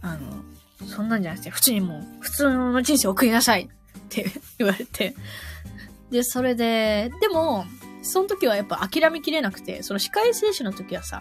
[0.00, 0.42] あの、
[0.86, 3.68] そんなんじゃなくて、普通にもう、普通の人生送りなさいっ
[4.08, 4.24] て
[4.58, 5.14] 言われて。
[6.10, 7.66] で、それで、でも、
[8.00, 11.20] その時はやっぱ諦めきれなくて、その歯科衛生士の時はさ、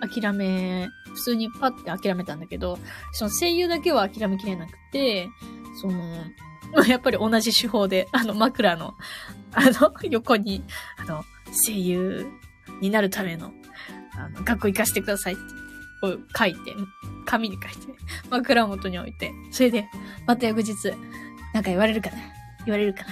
[0.00, 2.78] 諦め、普通にパッて諦めたんだけど、
[3.12, 5.28] その声優だけは諦めきれなくて、
[5.82, 6.24] その、
[6.88, 8.94] やっぱり同じ手法で、あの枕の、
[9.52, 10.64] あの、横に、
[10.96, 11.24] あの、
[11.66, 12.26] 声優
[12.80, 13.52] になるための、
[14.16, 15.67] あの、学校行かせてくださいって
[16.02, 16.74] を書いて、
[17.24, 17.92] 紙に書いて、
[18.30, 19.88] 枕元に置いて、それで、
[20.26, 20.74] また翌日、
[21.54, 22.16] なんか言われるかな？
[22.66, 23.08] 言われるかな？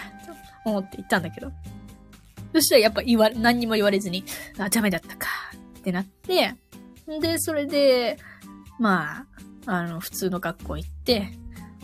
[0.64, 1.52] と思って行ったんだけど。
[2.54, 4.24] そしたらやっぱ言わ、何にも言われずに、
[4.58, 5.28] あ、ダメだったか
[5.78, 6.54] ってなって、
[7.20, 8.18] で、それで、
[8.78, 9.26] ま
[9.66, 11.32] あ、あの、普通の学校行って、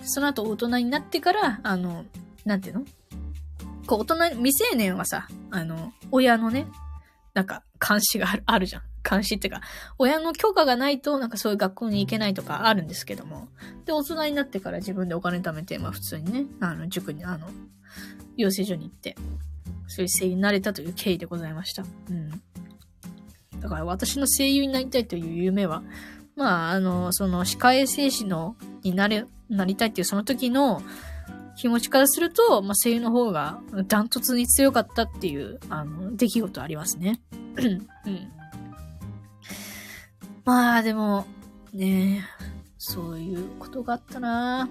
[0.05, 2.05] その後大人になってから、あの、
[2.45, 2.85] なんていうの？
[3.87, 6.67] こう大人、未成年はさ、あの、親のね、
[7.35, 8.83] なんか監視があるあるじゃん。
[9.09, 9.61] 監視っていうか、
[9.99, 13.49] 親の許可がないと、なんかそういう学校に行けないとかあるんですけども。
[13.85, 17.49] で、大人になってから自分でお金貯めて、まあ普通にね、あの、塾に、あの、
[18.37, 19.17] 養成所に行って、
[19.89, 21.85] そういう声優になれたという経緯でございました。
[22.11, 22.31] うん。
[23.61, 25.83] だから私の声優になりたいという夢は、
[26.35, 30.83] まあ、あの、その、歯科衛生士の、になれ、なりたいっていうその時の
[31.57, 37.21] 気持ちからすると、まあ、声優の方がダントツに強かったっていう、あの、出来事ありますね。
[37.57, 37.87] うん。
[40.45, 41.27] まあ、でも、
[41.73, 42.25] ね、
[42.79, 44.69] そういうことがあったな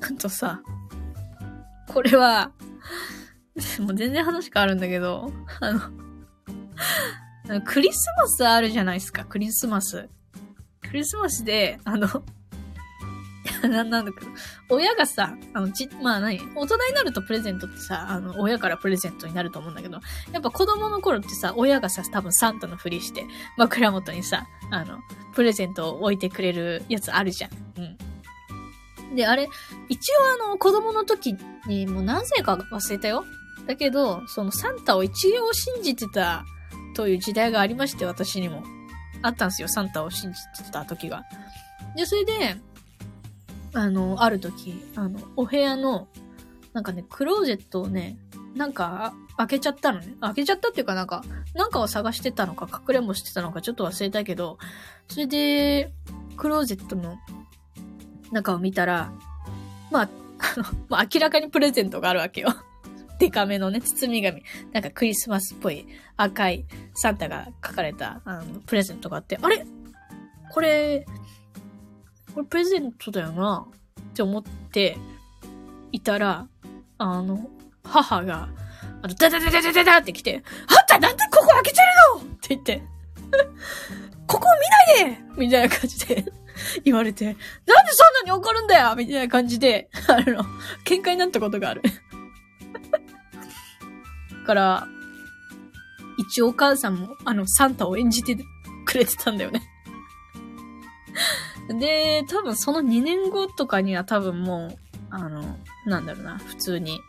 [0.00, 0.60] あとさ、
[1.88, 2.50] これは、
[3.80, 5.72] もう全然話変わるんだけど、あ
[7.52, 10.08] の、クリスマスあるじゃないですか、クリスマス。
[10.82, 12.08] クリスマスで、あの、
[13.68, 14.20] な、なんだか、
[14.68, 20.00] 親がさ、あの、ち、まあ何大人になるとプレゼントってさ、あの、親からプレゼントになると思うんだけど、
[20.32, 23.24] やっぱ子供の頃ってさ、親がさ、多分サンタのふりして、
[23.56, 24.98] 枕元にさ、あの、
[25.34, 27.50] プレゼントを置いてくれるやつあるじゃん。
[29.10, 29.16] うん。
[29.16, 29.48] で、あれ、
[29.88, 33.24] 一応あの、子供の時にもう何歳か忘れたよ。
[33.66, 36.44] だけど、そのサンタを一応信じてた
[36.94, 38.62] という時代がありまして、私にも。
[39.22, 41.24] あったんですよ、サンタを信じてた時が。
[41.96, 42.56] で、それで、
[43.76, 46.08] あの、ある時、あの、お部屋の、
[46.72, 48.16] なんかね、クローゼットをね、
[48.54, 50.14] なんか、開けちゃったのね。
[50.18, 51.22] 開けちゃったっていうかなんか、
[51.54, 54.56] なんかを探してたのか、隠れんぼしてたのか、ちょっと忘れたけど、
[55.08, 55.92] それで、
[56.38, 57.18] クローゼットの
[58.32, 59.12] 中を見たら、
[59.90, 60.08] まあ、
[60.38, 62.48] あの、まあ、明らかにプレゼントがあるわけよ。
[63.20, 64.42] デカめのね、包み紙。
[64.72, 65.86] なんかクリスマスっぽい
[66.16, 69.66] 赤いサンタが書かれた、あの、プレゼントがあって、あれ？
[70.50, 71.04] これ、
[72.36, 73.66] これプレゼントだよな。
[73.98, 74.98] って思って
[75.90, 76.46] いたら、
[76.98, 77.48] あの、
[77.82, 78.50] 母が、
[79.00, 81.86] あの、ダダダダダダダって来て、あんたなんでここ開けてる
[82.26, 82.34] の？
[82.34, 82.82] って言って、
[84.26, 84.46] ここ
[84.98, 85.18] 見ないで！
[85.38, 86.26] みたいな感じで
[86.84, 87.42] 言われて、なんで
[87.92, 88.94] そんなに怒るんだよ！
[88.96, 90.44] みたいな感じで、 あの、
[90.84, 91.80] 喧嘩になったことがある。
[94.44, 94.86] から、
[96.18, 98.36] 一応お母さんも、あの、サンタを演じて
[98.84, 99.62] くれてたんだよね。
[101.68, 104.78] で、多分その2年後とかには多分もう、
[105.10, 107.00] あの、なんだろうな、普通に、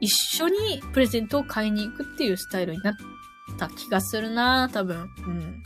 [0.00, 2.94] 一緒にプレゼントを買いに行くっていうスタイルになっ
[3.58, 5.08] た気がするな、多分。
[5.26, 5.62] うん。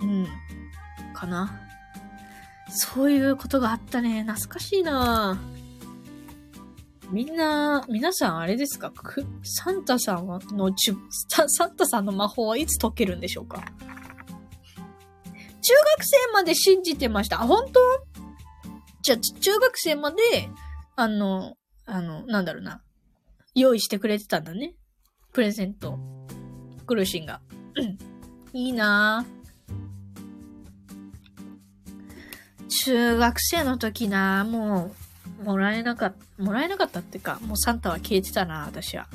[0.00, 0.26] うん。
[1.14, 1.60] かな。
[2.70, 4.22] そういうことがあったね。
[4.22, 5.38] 懐かしいな
[7.10, 8.92] みんな、皆さんあれですか？
[9.42, 10.70] サンタさんはの、
[11.48, 13.64] サンタさんの魔法はいつ解けるんでしょうか？
[15.60, 17.42] 中学生まで信じてました。
[17.42, 17.80] あ、本当？
[19.02, 20.16] じゃ、中学生まで、
[20.96, 22.82] あの、あの、なんだろうな。
[23.54, 24.74] 用意してくれてたんだね。
[25.32, 25.98] プレゼント。
[26.86, 27.40] クルシンが。
[27.76, 27.98] うん。
[28.52, 29.40] いいなぁ。
[32.84, 34.92] 中学生の時なも
[35.40, 39.08] う、もらえなかった、もらえなかったっていうか、もうサンタは消えてたな私は。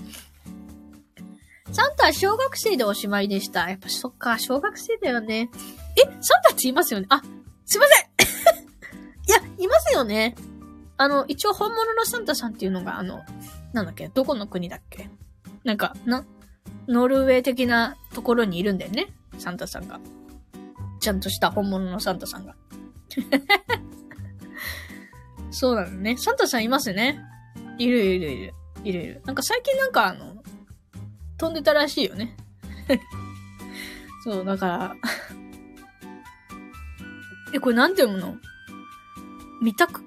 [1.72, 3.70] サンタは小学生でおしまいでした。
[3.70, 5.50] やっぱそっか、小学生だよね。
[5.98, 7.08] え、サンタっていますよね？
[7.10, 7.22] あ、
[7.66, 8.08] すいません
[9.28, 10.36] いや、いますよね。
[10.98, 13.24] あの、一応本物のサンタさんっていうのが、あの、
[13.74, 14.08] なんだっけ？
[14.10, 15.10] どこの国だっけ？
[15.64, 16.26] なんか、な、
[16.88, 19.08] ノルウェー的なところにいるんだよね？
[19.38, 20.00] サンタさんが。
[21.00, 22.56] ちゃんとした本物のサンタさんが。
[25.52, 26.18] そうなのね。
[26.18, 27.20] サンタさんいますね？
[27.78, 28.54] いるいるいる。
[28.84, 29.22] いるいる。
[29.26, 30.36] なんか最近なんかあの、
[31.38, 32.36] 飛んでたらしいよね。
[34.24, 34.96] そう、だから。
[37.56, 38.36] え、これなんて読むの？
[39.62, 40.02] 見たく、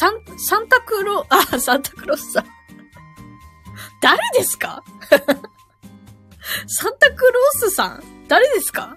[0.00, 2.46] サン、サンタクロ、 あ、サンタクロスさん。
[4.00, 4.82] 誰ですか？
[6.66, 8.96] サンタクロースさん誰ですか？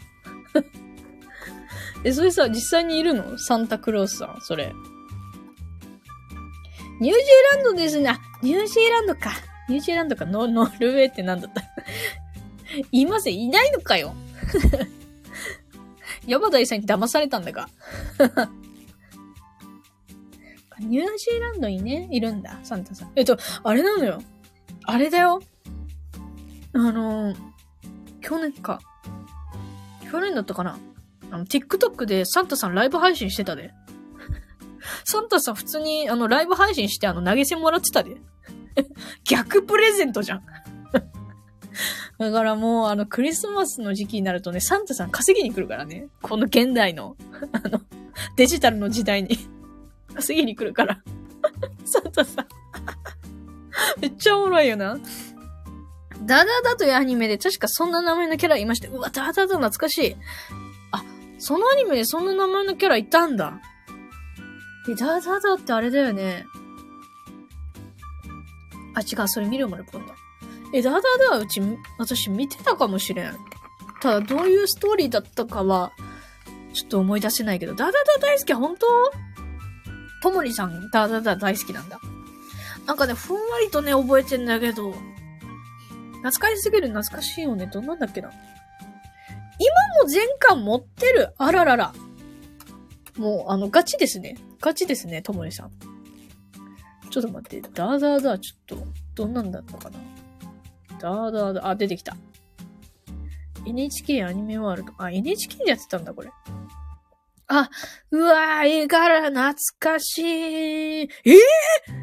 [2.04, 3.38] え、それさ、実際にいるの？
[3.38, 4.74] サンタクロースさん、それ。
[7.02, 8.10] ニュージーランドですね。
[8.12, 9.32] あ、ニュージーランドか。
[9.68, 10.26] ニュージーランドか。
[10.26, 11.62] ノノルウェーってなんだった？
[12.92, 13.40] いません。
[13.40, 14.16] いないのかよ。
[16.32, 17.67] 山田さんに騙されたんだが。
[20.80, 23.12] ニュージーランドにね、いるんだ、サンタさん。
[23.17, 24.22] えっと、あれなのよ。
[24.86, 25.41] あれだよ。
[26.74, 27.36] あの、
[28.22, 28.80] 去年か。
[30.10, 30.80] 去年だったかな。
[31.32, 33.74] あの、TikTok でサンタさんライブ配信してたで。
[35.04, 38.15] サンタさん普通に、あの、ライブ配信して、あの、投げ銭もらってたで。
[39.30, 40.44] 逆プレゼントじゃん。
[42.22, 46.08] だからもう、あの、クリスマスの時期になるとね、サンタさん稼ぎに来るからね。
[46.22, 47.16] この現代の、
[47.52, 47.82] あの、
[48.36, 49.38] デジタルの時代に
[50.14, 51.02] 稼ぎに来るから。
[51.86, 52.48] そうそうそう。
[54.02, 55.00] めっちゃおもろいよな。
[56.24, 60.16] ダダダというアニメで確かそんな名前のキャラいまして、うわ、ダダダ懐かしい。
[60.92, 61.04] あ、
[61.40, 63.60] そのアニメでそんな名前のキャラいたんだ。
[64.88, 66.46] え、ダダダってあれだよね。
[68.94, 70.21] あ、違う、それ見るまで今度。
[70.74, 71.62] え、ダダダはうち、
[71.98, 73.38] 私見てたかもしれん。
[74.02, 75.92] ただ、どういうストーリーだったかは、
[76.74, 78.88] ちょっと思い出せないけど、ダダダ大好き、本当？
[80.24, 82.00] ともりさん、ダダダ大好きなんだ。
[82.86, 84.94] なんかね、ふんわりとね、覚えてんだけど、
[86.24, 87.68] 懐かしすぎる懐かしいよね。
[87.68, 88.30] どんなんだっけな。
[88.30, 91.34] 今も全巻持ってる。
[91.38, 91.94] あららら。
[93.18, 94.38] もう、あの、ガチですね。
[94.62, 95.72] ガチですね、ともりさん。
[97.10, 97.70] ちょっと待って。
[97.74, 100.00] ダーダーダー、ちょっと、どんなんだったかな。
[101.02, 102.16] ダーダーダー、あ、出てきた。
[103.66, 104.94] NHK アニメワールド。
[104.98, 106.30] あ、NHK でやってたんだ、これ。
[107.48, 107.70] あ、
[108.12, 110.24] うわー、絵柄懐かしい。
[110.24, 111.08] ええー、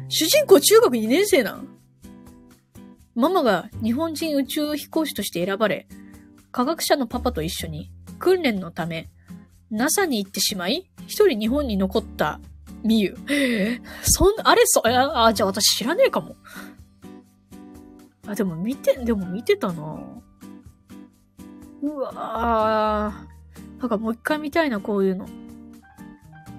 [0.07, 1.67] 主人公中学2年生なん？
[3.15, 5.87] ママが日本人宇宙飛行士として選ばれ、
[6.51, 9.09] 科学者のパパと一緒に訓練のため
[9.71, 12.39] NASA に行ってしまい、一人日本に残った
[12.83, 13.17] みゆ。
[14.03, 16.35] そん、あれ、そ、あ、あじゃあ私知らねえかも。
[18.29, 19.99] あ、でも見て、でも見てたな
[21.81, 23.79] うわぁ。
[23.79, 25.27] なんかもう一回見たいな、こういうの。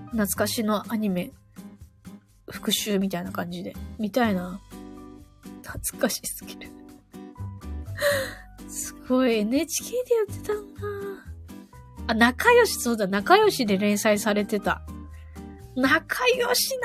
[0.06, 1.30] 懐かしのアニメ。
[2.50, 3.76] 復習みたいな感じで。
[4.00, 4.60] 見たいな。
[5.62, 6.68] 懐かしすぎる
[8.68, 10.82] すごい、NHK でやってたんだ。
[12.08, 14.82] あ、仲良し、そうだ、仲良しで連載されてた。
[15.76, 16.76] 仲良し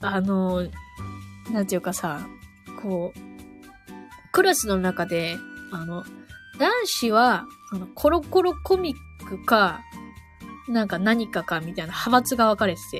[0.00, 0.14] なぁ。
[0.14, 0.66] あの、
[1.52, 2.26] なんていうかさ、
[2.86, 3.18] こう、
[4.32, 5.36] クラスの中で、
[5.72, 6.04] あの、
[6.58, 9.80] 男子は、あの、コロコロコミックか、
[10.68, 12.98] なんか何かかみたいな派閥が分かれてて、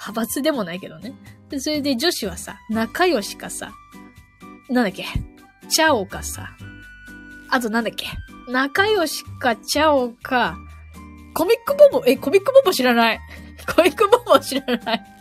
[0.00, 1.14] 派閥でもないけどね。
[1.50, 3.72] で、それで女子はさ、仲良しかさ、
[4.68, 5.04] なんだっけ、
[5.68, 6.56] チャオかさ、
[7.50, 8.06] あとなんだっけ、
[8.48, 10.56] 仲良しかチャオか、
[11.34, 13.20] コミックボンボ、え、コミックボンボ知らない。
[13.74, 15.11] コミックボンボ知らない。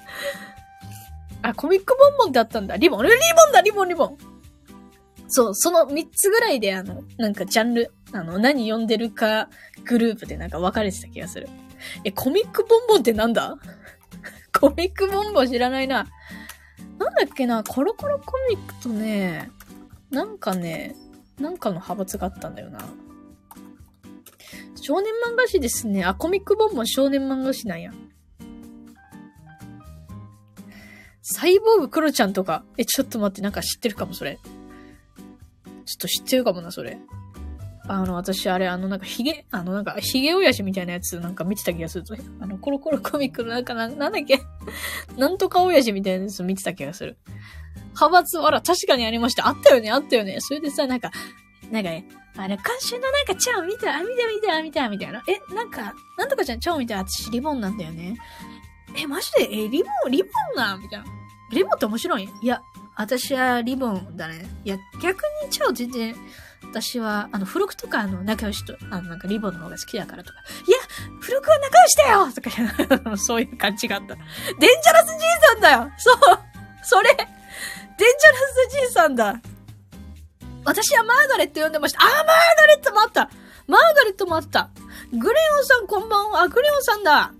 [1.41, 2.77] あ、コミックボンボンってあったんだ。
[2.77, 3.03] リボン？
[3.03, 3.15] リボ
[3.49, 4.17] ンだリボンリボン
[5.27, 9.49] そう、その3つぐらいであの、なんかジャンル、あの、何読んでるか
[9.85, 11.47] グループでなんか分かれてた気がする。
[12.03, 13.57] え、コミックボンボンってなんだ？
[14.59, 16.07] コミックボンボン知らないな。
[16.99, 19.49] なんだっけな、コロコロコミックとね、
[20.11, 20.95] なんかね、
[21.39, 22.79] なんかの派閥があったんだよな。
[24.75, 26.03] 少年漫画誌ですね。
[26.03, 27.91] あ、コミックボンボン少年漫画誌なんや。
[31.21, 32.63] サイボーグクロちゃんとか？
[32.77, 34.39] え、ちょっと待って、なんか知ってるかも、それ。
[34.43, 34.51] ちょ
[35.69, 36.97] っと知ってるかもな、それ。
[37.87, 42.15] あの、私、あれ、あの、なんか、ヒゲ、あの、なんか、ヒゲ親父みたいなやつ、なんか見てた気がすると。
[42.39, 44.39] あの、コロコロコミックのなんか、なんだっけ？
[45.17, 47.17] なんとか親父みたいなやつ見てた気がする。
[47.89, 49.47] 派閥、あら、確かにありました。
[49.47, 50.37] あったよね、あったよね。
[50.39, 51.11] それでさ、なんか、
[51.71, 52.07] なんかね、
[52.37, 55.23] あれ、監修のなんか、チャオ見た、見た、見た、見た、みたいな。
[55.27, 58.15] え、なんか、なんとかちゃん、チャオ見た、私、リボンなんだよね。
[58.95, 59.43] え、マジで？
[59.51, 61.05] え、リボン、リボンなみたいな。
[61.51, 62.29] リボンって面白い？
[62.41, 62.61] いや、
[62.95, 64.45] 私はリボンだね。
[64.63, 66.15] いや、逆にチャオ全然、
[66.63, 70.77] 私は、あの、付録とか、あの、仲良しと、あの、なんかリボンの方が好きだからとか、いや、
[71.21, 74.15] 付録は仲良しだよとか、 そういう感じがあった。
[74.15, 76.17] デンジャラスじいさんだよそう
[76.83, 77.29] それデンジャラ
[77.97, 79.39] スじいさんだ
[80.65, 81.99] 私はマーガレット呼んでました。
[82.01, 82.15] あ、マー
[82.57, 83.29] ガレットもあった
[83.67, 84.69] マーガレットもあった。
[85.11, 86.41] グレオンさんこんばんは。
[86.41, 87.33] あ、グレオンさんだ。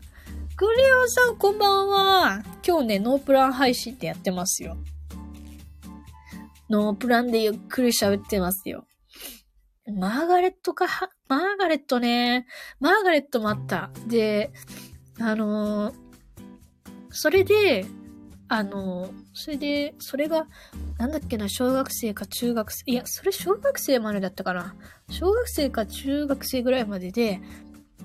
[0.61, 2.43] グレオさんこんばんは。
[2.63, 4.77] 今日ね、ノープラン配信ってやってますよ。
[6.69, 8.85] ノープランでゆっくり喋ってますよ。
[9.87, 10.85] マーガレットか、
[11.27, 12.45] マーガレットね。
[12.79, 13.89] マーガレットもあった。
[14.05, 14.51] で、
[15.19, 15.95] あのー、
[17.09, 17.87] それで、
[18.47, 20.45] あのー、それで、それが、
[20.99, 24.75] なんだっけな、小学生か中学生、いや、それ小学生までだったかな。
[25.09, 27.41] 小学生か中学生ぐらいまでで、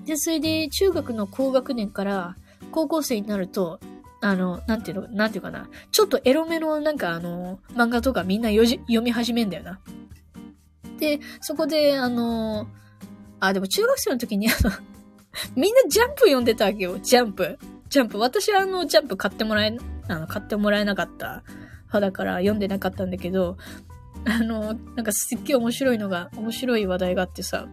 [0.07, 2.35] で、それで中学の高学年から
[2.71, 3.79] 高校生になると、
[4.21, 5.69] あの、なんていうの、なんていうかな。
[5.91, 9.79] ちょっとエロめのなんかあの、漫画とかみんな読み始めんだよな。
[10.99, 12.67] で、そこで、あの、
[13.39, 14.71] あ、でも中学生の時にあの
[15.55, 16.97] みんなジャンプ読んでたわけよ。
[16.99, 17.59] ジャンプ。
[17.89, 18.17] ジャンプ。
[18.17, 19.77] 私はあの、ジャンプ買ってもらえ、
[20.07, 21.43] あの、買ってもらえなかった
[21.87, 23.57] 派だから読んでなかったんだけど、
[24.25, 27.67] あの、なんかすっげえ面白いのが、面白い話題があってさ、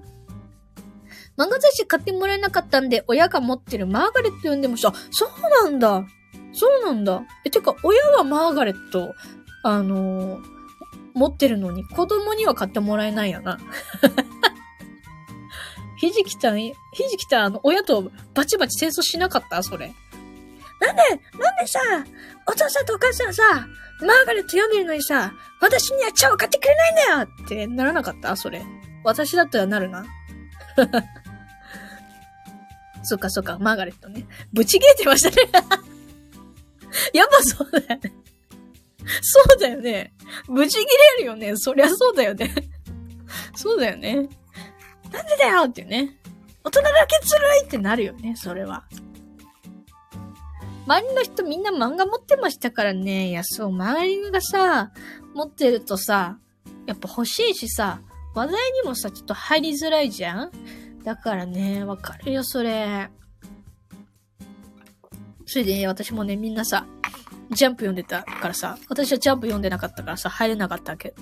[1.37, 4.93] 漫画雑誌買ってもらえなかったんで、親が持ってるマーガレット読んでました。
[5.11, 5.31] そう
[5.65, 6.05] なんだ。
[6.53, 7.23] そうなんだ。
[7.45, 9.15] え、てか、親はマーガレット、
[9.65, 10.41] あのー、
[11.15, 13.59] 持ってるのに子供には買ってもらえないよな。
[15.99, 16.73] ひじきちゃん、ひ
[17.11, 19.63] じきちゃん、あの、親とバチバチ戦争しなかった？
[19.63, 19.93] それ。
[20.81, 21.03] なんで、
[21.39, 21.81] なんでさ、
[22.47, 23.43] お父さんとお母さんさ、
[24.01, 28.37] マーガレット読んでるのにさ、私には茶を買ってくれないんだよってならなかった？
[28.37, 28.63] それ。
[29.05, 30.05] 私だったらなるな。
[33.05, 34.27] そっかそっか、マーガレットね。
[34.53, 35.51] ブチ切れてましたね。
[37.13, 38.13] やっぱそうだよね。
[39.21, 40.15] そうだよね。
[40.49, 40.87] ブチ切
[41.19, 41.57] れるよね。
[41.57, 42.55] そりゃそうだよね。
[43.55, 44.15] そうだよね。
[45.13, 46.17] なんでだよってね。
[46.65, 48.85] 大人だけずるいってなるよね、それは。
[50.87, 53.29] 周りの人みんな漫画持ってましたからね。
[53.29, 54.93] いや、そう、周りがさ、
[55.35, 56.39] 持ってるとさ、
[56.87, 58.01] やっぱ欲しいしさ、
[58.35, 60.51] 話題にもさ、ちょっと入りづらいじゃん
[61.05, 63.11] だからね、わかるよ、それ。
[65.45, 66.87] それで、ね、私もね、みんなさ、
[67.51, 71.15] ジャンプ読んでたからさ、私はジャンプ読んでなかったからさ、入れなかったわけ。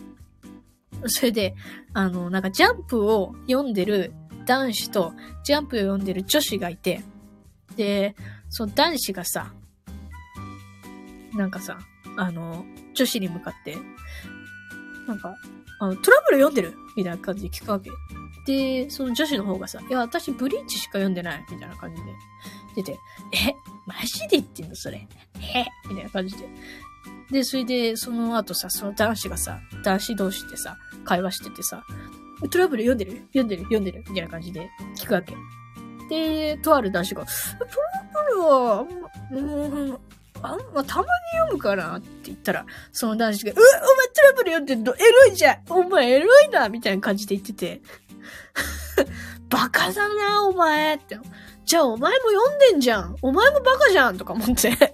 [1.07, 1.57] それで、
[1.95, 4.13] あの、なんかジャンプを読んでる
[4.47, 5.13] 男子と、
[5.43, 7.03] ジャンプを読んでる女子がいて、
[7.75, 8.15] で、
[8.51, 9.53] その男子がさ、
[11.35, 11.79] なんかさ、
[12.17, 12.65] あの、
[12.95, 13.77] 女子に向かって、
[15.09, 15.35] なんか、
[15.81, 17.91] あの、トラブル読んでるみたいな感じで聞くわけ。
[18.47, 22.13] で、その女子の方がさ、いや、私ブリーチしか読んでないみたいな感じで
[22.77, 22.99] 出て、
[23.33, 23.55] え、
[23.87, 25.07] マジで言ってんのそれ？
[25.41, 25.67] え？
[25.89, 26.49] みたいな感じで。
[27.31, 31.85] で、それで、その後さ、その男子がさ、男子同士でさ、会話しててさ、
[32.51, 33.23] トラブル読んでる？
[33.29, 33.63] 読んでる？
[33.63, 34.05] 読んでる？
[34.09, 35.35] みたいな感じで聞くわけ。
[36.09, 37.31] で、とある男子が、ト
[37.61, 37.71] ラ
[38.29, 38.87] ブルは、
[39.31, 39.99] うん、
[40.43, 43.55] あんまたまに読むからって言ったら、その男子が、う
[44.13, 44.95] トラブル読んでんの？
[44.95, 47.83] エロいじゃんお前エロいなみたいな感じで言ってて、
[49.49, 51.19] バカだな、お前って。
[51.65, 54.77] じゃあお前も読んでんじゃんお前もバカじゃんとか思って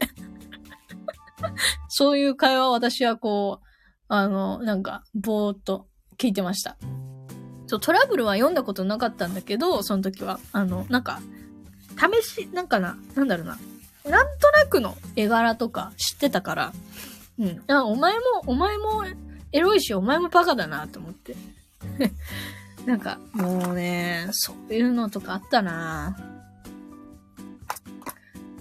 [1.88, 3.66] そういう会話私はこう、
[4.08, 6.76] あの、なんか、ぼーっと聞いてました。
[7.66, 10.40] そう、トラブルは読んだことなかったんだけど、その時は。
[10.52, 11.20] あの、なんか、
[12.22, 13.58] 試し、なんかな、なんだろうな。
[14.08, 16.72] なんとなくの絵柄とか知ってたから、
[17.38, 17.62] うん。
[17.72, 19.04] あ、お前も、お前も
[19.52, 21.36] エロいし、お前もバカだなと思って。
[22.86, 26.16] なんか、もうね、そういうのとかあったな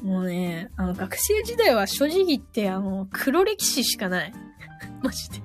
[0.04, 4.34] もうね、あの、学生時代は正直言って、あの、黒歴史しかない。
[5.02, 5.42] マジで。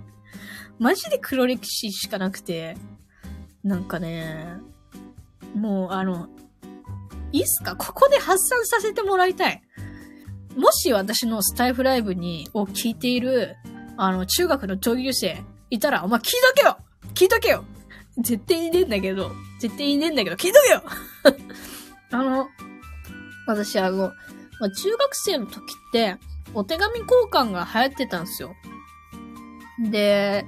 [0.79, 2.77] マジで黒歴史しかなくて、
[3.65, 4.57] なんかね、
[5.55, 6.29] もう、あの、
[7.33, 7.77] いいっすか？
[7.77, 9.63] ここで発散させてもらいたい。
[10.57, 13.57] もし私のスタイフライブに、を聞いている、
[13.97, 16.77] あの、中学の同級生いたら、お前聞いとけよ
[17.15, 17.65] 聞いとけよ
[18.19, 20.83] 絶対いねえんだけど、絶対いねえんだけど、聞いとけよ
[22.11, 22.49] あの、
[23.47, 24.13] 私あの、
[24.61, 26.17] まあ、中学生の時って、
[26.55, 28.55] お手紙交換が流行ってたんですよ。
[29.91, 30.45] で、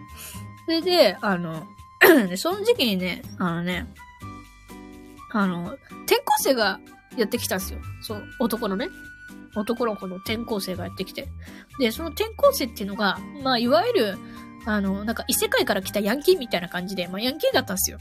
[0.66, 1.66] それで、あの、
[2.36, 3.86] その時期にね、あのね、
[5.32, 6.78] あの、転校生が
[7.16, 7.80] やってきたんですよ。
[8.02, 8.88] そう、男のね。
[9.54, 11.28] 男の子の転校生がやってきて。
[11.78, 14.18] で、その転校生っていうのが、まあ、いわゆる、
[14.66, 17.98] あの、なんか異世界から来たヤンキーみたいな感じで、まあ、ヤンキーだったんですよ。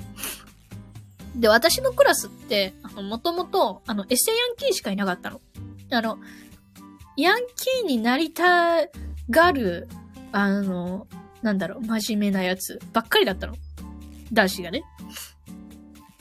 [1.36, 5.42] で、私のクラスって、あの、もともと、あの、エセヤンキーしかいなかったの。
[5.92, 6.20] あの、
[7.18, 8.88] ヤンキーになりた
[9.30, 9.88] がる、
[10.32, 11.08] あの、
[11.42, 13.56] なんだろう、真面目なやつばっかりだったの。
[14.32, 14.84] 男子がね。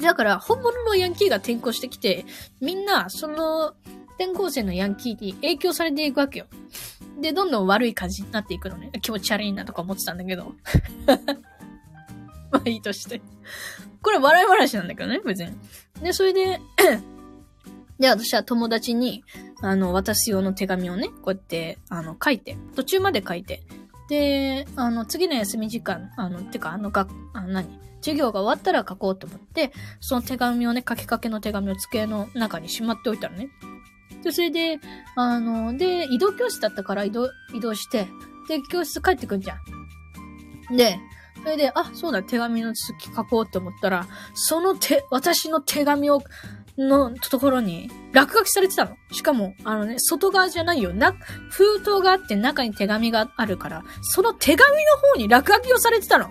[0.01, 2.25] だから、本物のヤンキーが転校してきて、
[2.61, 3.75] みんな、その、
[4.23, 6.47] 転校生のヤンキーに影響されていくわけよ。
[7.21, 8.91] で、どんどん悪い感じになっていくのね。
[9.03, 10.55] 気持ち悪いなとか思ってたんだけど。
[12.51, 13.21] まあいいとして。
[14.03, 15.53] これ笑い話なんだけどね、別に。
[16.03, 16.61] で、それで
[17.99, 19.25] で、私は友達に、
[19.61, 23.63] あの、渡す用の手紙をね、こうやって、あの、書いて、途中まで書いて、
[24.09, 27.83] で、あの、次の休み時間、あの、てか、あの、が、あの、何？
[28.01, 33.49] 授業が終わったら書こうと思って、その手紙をね、書きかけの手紙を机の中にしまっておいたのね。
[34.23, 34.79] で、それで、
[35.17, 38.07] あの、で、移動教室だったから移動、移動して、
[38.49, 39.55] で、教室帰ってくんじゃ
[40.71, 40.77] ん。
[40.77, 40.99] で、
[41.43, 46.23] それで、あ、そうだ、手紙の続き書こうって思ったら、その手、私の手紙を、
[46.79, 48.97] のところに落書きされてたの。
[49.11, 50.95] しかも、あのね、外側じゃないよ。
[50.95, 51.13] な、
[51.51, 56.29] 封筒があって中に手紙があるから、その手紙の方に落書きをされてたの。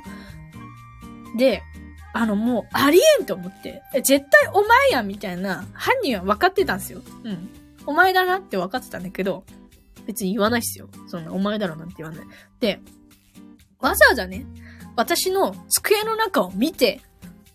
[1.38, 1.62] で、
[2.14, 3.82] あの、もう、ありえんと思って。
[4.04, 7.02] 絶対お前やみたいな、犯人は分かってたんですよ。
[7.24, 7.50] うん。
[7.86, 9.44] お前だなって分かってたんだけど、
[10.06, 10.90] 別に言わないっすよ。
[11.08, 12.26] そんな、お前だろなんて言わない。
[12.60, 12.80] で、
[13.80, 14.46] わざわざね、
[14.96, 17.02] 私の机の中を見て、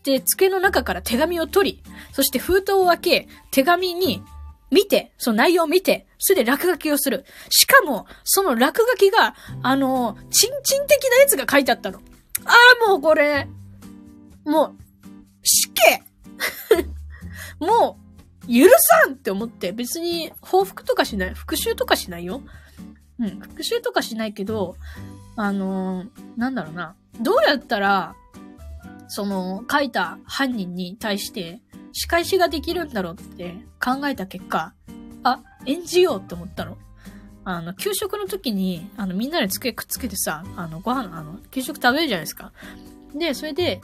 [0.05, 4.23] で、机の中から手紙を取り、そして封筒を開け、手紙に
[4.71, 7.25] 見て、その内容を見て、それで落書きをする。
[7.51, 12.01] しかも、その落書きが、あの、ちんちん的なやつが書いてあったの。
[12.45, 12.53] あ
[12.87, 13.49] あ、もうこれ、
[14.45, 14.77] もう、
[18.87, 21.35] さんって思って、別に報復とかしない。
[21.35, 22.43] 復讐とかしないよ。
[23.19, 24.77] うん、復讐とかしないけど、
[25.37, 26.95] あのー、なんだろうな。
[27.21, 28.15] どうやったら、
[29.09, 31.61] その、書いた犯人に対して
[31.93, 34.75] 仕返しができるんだろうって考えた結果、
[35.23, 36.77] あ、演じようって思ったの。
[37.45, 42.53] あの、給食の時に、あの、みんなで机くっつけてさ、あの、ご飯、あの、給食食べるじゃないですか。
[43.15, 43.81] で、それで、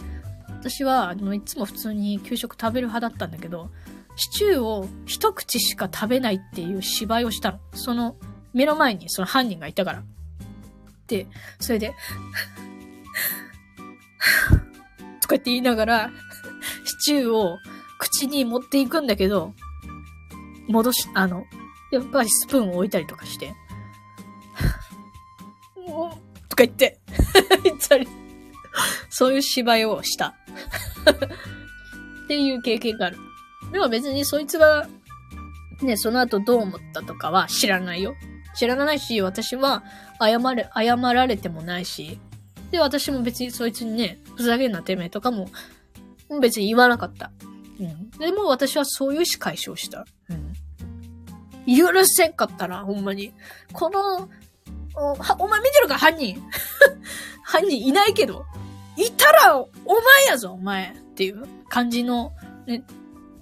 [0.48, 3.70] 私は、あの、いつも普通に給食食べる派だったんだけど、
[4.22, 7.58] シチューを一口しか食べないっていう芝居をしたの。
[7.74, 8.14] その、
[8.54, 10.04] 目の前にその犯人がいたから。
[11.08, 11.26] で、
[11.58, 11.92] それで
[15.20, 16.10] とかって言いながら、
[16.84, 17.58] シチューを
[17.98, 19.54] 口に持っていくんだけど、
[20.68, 21.44] 戻し、あの、
[21.90, 23.52] やっぱりスプーンを置いたりとかして、
[25.84, 27.00] もうとか言って
[27.64, 28.06] 言ったり、
[29.10, 30.34] そういう芝居をしたっ
[32.28, 33.18] ていう経験がある。
[33.72, 34.86] でも別にそいつが、
[35.80, 38.14] ね、その後どう思ったとかは知らないよ。
[38.54, 39.82] 知らないし、私は
[40.20, 42.20] 謝れ、謝られてもないし、
[42.70, 45.48] で、私も別にそいつにね、ふざけんなてめえとかも、
[46.40, 47.30] 別に言わなかった。
[47.80, 48.10] うん。
[48.10, 50.06] でも私はそういう仕返しをした。
[50.30, 50.52] うん。
[51.66, 53.32] 許せんかったな、ほんまに。
[53.72, 54.28] この、
[54.94, 56.42] おお前見てるか、犯人。
[57.44, 58.44] 犯人いないけど。
[58.96, 60.92] いたら、お前やぞ、お前。
[60.92, 62.32] っていう感じの、
[62.66, 62.84] ね、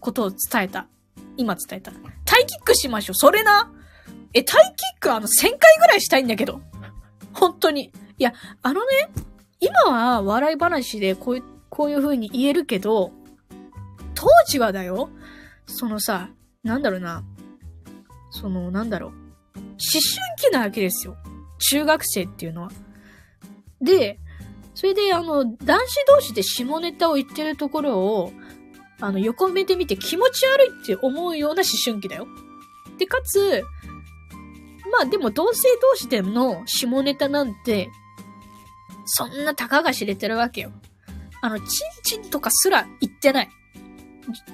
[0.01, 0.87] ことを伝えた。
[1.37, 1.93] 今伝えた。
[2.25, 3.15] タイキックしましょう。
[3.15, 3.73] それな。
[4.33, 6.61] え、タイキックあの1000回ぐらいしたいんだけど。
[7.33, 7.93] 本当に。
[8.19, 8.33] いや、
[8.63, 9.11] あのね、
[9.61, 13.13] 今は笑い話でこういう、こういう風に言えるけど、
[14.15, 15.11] 当時はだよ、
[15.67, 16.31] そのさ、
[16.63, 17.25] なんだろうな、
[18.31, 19.17] その、なんだろう、思
[19.57, 21.17] 春期なわけですよ。
[21.71, 22.71] 中学生っていうのは。
[23.81, 24.19] で、
[24.75, 28.33] それで、あの、男子同士で下ネタを言ってるところを、
[29.01, 32.27] あの、横目で見て気持ち悪いって思うような思春期だよ。
[32.99, 33.65] で、かつ、
[34.93, 37.89] まあでも同性同士での下ネタなんて、
[39.07, 40.73] そんなたかが知れてるわけよ。
[41.43, 41.67] あの、チン
[42.05, 43.51] チンとかすら言ってない。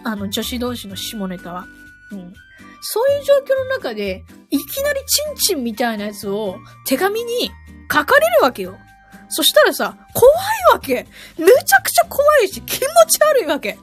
[0.04, 1.66] あの、女子同士の下ネタは。
[2.12, 2.32] うん。
[2.80, 7.50] そういう状況の中で、いきなりチンチンみたいなやつを手紙に
[7.92, 8.78] 書かれるわけよ。
[9.28, 11.06] そしたらさ、怖いわけ。
[11.36, 13.78] めちゃくちゃ怖いし、気持ち悪いわけ。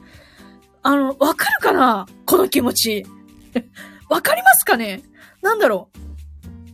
[0.86, 2.06] あの、わかるかな？
[2.26, 3.06] この気持ち。
[4.10, 5.02] わかりますかね？
[5.42, 5.98] なんだろう。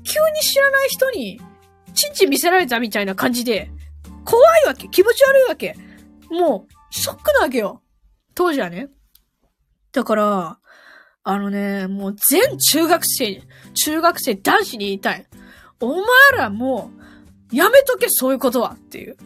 [0.02, 1.40] 急に知らない人に、
[1.94, 3.70] チンチン見せられたみたいな感じで、
[4.24, 4.88] 怖いわけ。
[4.88, 5.76] 気持ち悪いわけ。
[6.28, 7.82] もう、ショックなわけよ。
[8.34, 8.88] 当時はね。
[9.92, 10.58] だから、
[11.22, 13.42] あのね、もう全中学生、
[13.74, 15.26] 中学生男子に言いたい。
[15.80, 16.04] お前
[16.36, 16.90] らも
[17.52, 19.16] う、やめとけ、そういうことはっていう。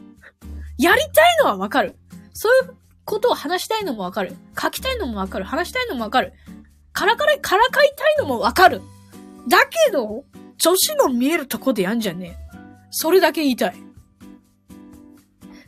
[0.77, 1.97] やりたいのはわかる。
[2.35, 4.37] そういうことを話したいのもわかる。
[4.61, 5.45] 書きたいのもわかる。
[5.45, 6.33] 話したいのもわかる。
[6.93, 8.83] からから、からかいたいのもわかる。
[9.49, 10.25] だけど、
[10.59, 12.57] 女子の見えるとこでやんじゃねえ。
[12.91, 13.75] それだけ言いたい。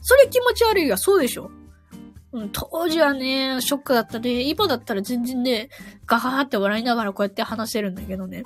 [0.00, 1.50] それ気持ち悪いが、そうでしょ
[2.32, 4.42] うん、当時はね、ショックだったね。
[4.42, 5.68] 今だったら全然ね、
[6.06, 8.44] ガハハって笑いながらこうやって話せるんだけどね。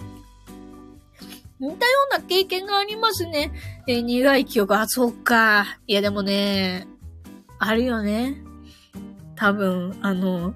[1.59, 3.53] 似たような経験がありますね。
[3.87, 4.79] えー、苦い記憶。
[4.79, 5.79] あ、そうか。
[5.87, 6.87] いや、でもね、
[7.59, 8.43] あるよね。
[9.41, 10.53] 多分、あの、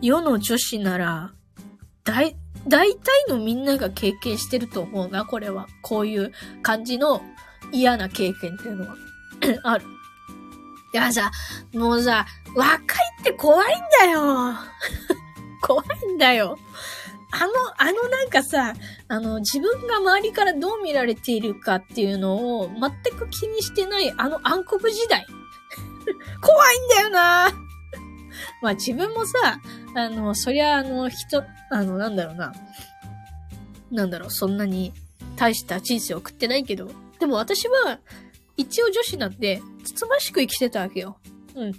[0.00, 1.34] 世の女子なら、
[2.02, 2.34] 大、
[2.66, 5.66] 大体のみんなが経験してると思うな、これは。
[5.82, 7.20] こういう感じの
[7.72, 8.96] 嫌な経験っていうのは
[9.70, 9.84] ある。
[10.94, 11.30] いやさ、
[11.74, 12.82] もうさ、若い
[13.20, 14.54] って怖いんだよ。
[15.60, 16.56] 怖いんだよ。
[17.32, 18.72] あの、あのなんかさ、
[19.08, 25.26] あの、自分が周りからどう見られているかっていうのを全く気にしてないあの暗黒時代。
[26.40, 27.65] 怖いんだよな
[28.62, 29.60] まあ自分もさ、
[29.94, 32.52] あの、そりゃあの、人、あの、なんだろうな。
[33.90, 34.92] なんだろう、そんなに
[35.36, 36.90] 大した人生を送ってないけど。
[37.18, 38.00] でも私は、
[38.56, 41.18] 一応女子なんで、つつましく生きてたわけよ。
[41.54, 41.72] うん。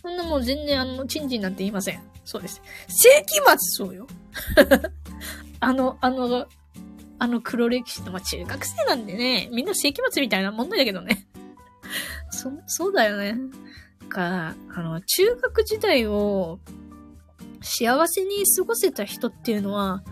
[0.00, 2.00] そんなもう全然あの、チンチンなんて言いません。
[2.24, 2.62] そうです。
[2.88, 4.06] 世紀末そうよ。
[5.60, 6.46] あの、あの、
[7.18, 11.28] あの黒歴史の、まあ、中学生なんでね、みんな世紀末みたいなもんだけどね。
[12.30, 13.36] そ、そうだよね。
[14.02, 16.58] か、あの、中学時代を
[17.60, 20.02] 幸せに過ごせた人っていうのは、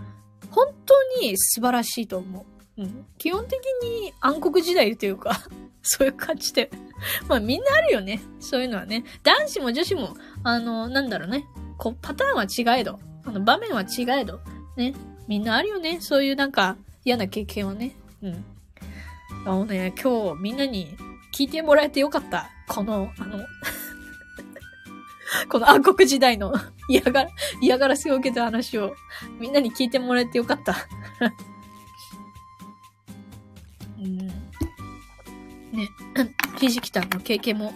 [0.51, 2.83] 本当に素晴らしいと思う。
[2.83, 3.07] うん。
[3.19, 5.39] 基本的に暗黒時代というか
[5.83, 6.71] そういう感じで
[7.29, 8.21] まあみんなあるよね。
[8.41, 9.05] そういうのはね。
[9.23, 11.47] 男子も女子も、あの、なんだろうね。
[11.79, 14.41] こう、パターンは違えど、あの、場面は違えど、
[14.77, 14.95] ね。
[15.27, 15.99] みんなあるよね。
[16.01, 17.97] そういうなんか嫌な経験はね。
[18.23, 18.45] うん。
[19.47, 20.97] あのね、今日みんなに
[21.33, 22.51] 聞いてもらえてよかった。
[22.69, 23.39] この、あの
[25.49, 26.53] この暗黒時代の
[26.89, 28.95] 嫌がら、嫌がらせを受けた話を
[29.39, 30.77] みんなに聞いてもらえてよかった。
[33.99, 34.19] うん。
[34.19, 34.33] ね、
[36.59, 37.73] ひじきたんの経験も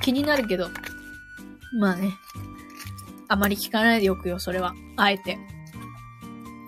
[0.00, 0.70] 気になるけど、
[1.78, 2.10] まあね、
[3.28, 4.74] あまり聞かないでおくよ、それは。
[4.96, 5.38] あえて。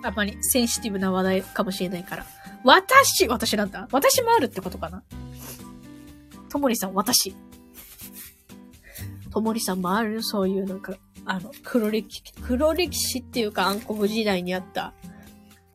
[0.03, 2.25] あまりセンシティブな話題かもしれないから。
[2.63, 5.03] 私私なんだ私もあるってことかな
[6.49, 7.35] ともりさん、私。
[9.31, 14.93] ともりさんもあるそういうなんか、あの、黒歴、黒歴史っていうか暗黒時代にあった、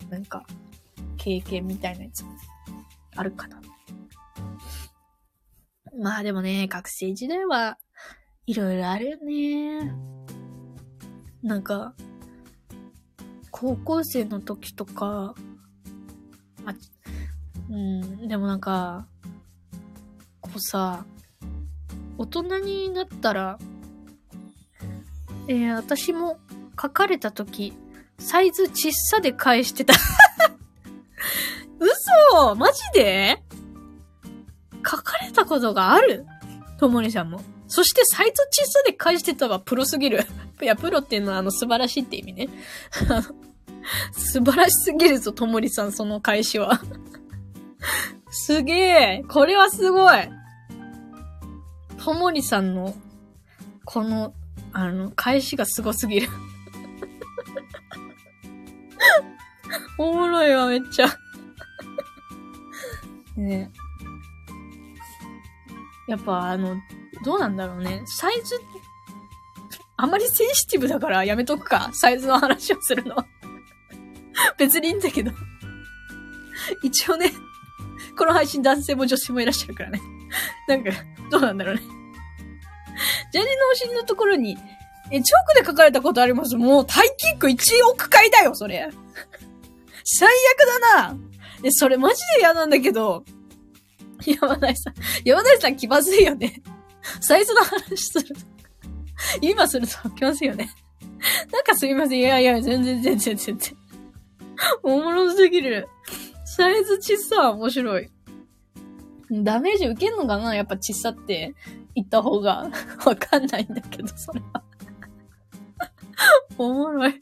[0.08, 0.46] なんか、
[1.16, 2.24] 経験みたいなやつ、
[3.16, 3.60] あるかな。
[5.98, 7.78] まあでもね、学生時代は、
[8.46, 9.92] いろいろあるよね。
[11.42, 11.94] なんか、
[13.50, 15.34] 高校生の時とか、
[16.64, 16.74] あ、
[17.68, 19.06] うん、でもなんか、
[20.52, 21.04] こうさ、
[22.18, 23.58] 大人になったら、
[25.48, 26.38] えー、私も
[26.80, 27.72] 書かれた時、
[28.18, 29.94] サイズ小さで返してた
[31.80, 33.42] 嘘マジで？
[34.86, 36.26] 書かれたことがある？
[36.78, 37.40] ともりさんも。
[37.68, 40.26] そしてサイズ小さで返してたはプロすぎる。
[40.60, 42.48] いや、プロっていうのはあの素晴らしいって意味ね。
[44.12, 46.80] 素晴らしすぎるぞ、ともりさん、その返しは。
[48.30, 50.16] すげえこれはすごい
[52.02, 52.94] ともりさんの、
[53.84, 54.32] この、
[54.72, 56.28] あの、返しがすごすぎる
[59.98, 61.08] おもろいわ、めっちゃ
[63.36, 63.70] ね
[66.08, 66.76] やっぱあの、
[67.22, 68.02] どうなんだろうね。
[68.06, 68.58] サイズ、
[69.96, 71.90] あまりセンシティブだからやめとくか。
[71.92, 73.14] サイズの話をするの。
[74.58, 75.30] 別にいいんだけど。
[76.82, 77.30] 一応ね、
[78.16, 80.00] この配信男性も女性もいらっしゃるからね。
[80.66, 80.90] なんか、
[81.30, 81.82] どうなんだろうね。
[83.32, 84.58] ジャーのお尻のところに、
[85.10, 86.56] え、チョークで書かれたことあります？
[86.56, 87.56] もう、タイキック1
[87.92, 88.88] 億回だよ、それ。
[90.04, 91.16] 最悪だな。
[91.64, 93.24] え、それマジで嫌なんだけど。
[94.24, 96.62] 山田さん、山田さん気まずいよね。
[97.20, 98.40] サイズの話すると。
[99.40, 100.70] 今すると気まずいよね。
[101.52, 102.18] なんかすみません。
[102.18, 103.76] いやいや、全然全然全然。
[104.82, 105.88] おもろすぎる。
[106.44, 108.10] サイズ小さ、面白い。
[109.42, 110.54] ダメージ受けんのかな？
[110.54, 111.54] やっぱ小さって
[111.94, 112.68] 言った方が
[113.06, 114.62] わかんないんだけど、それは
[116.58, 117.20] おもろい。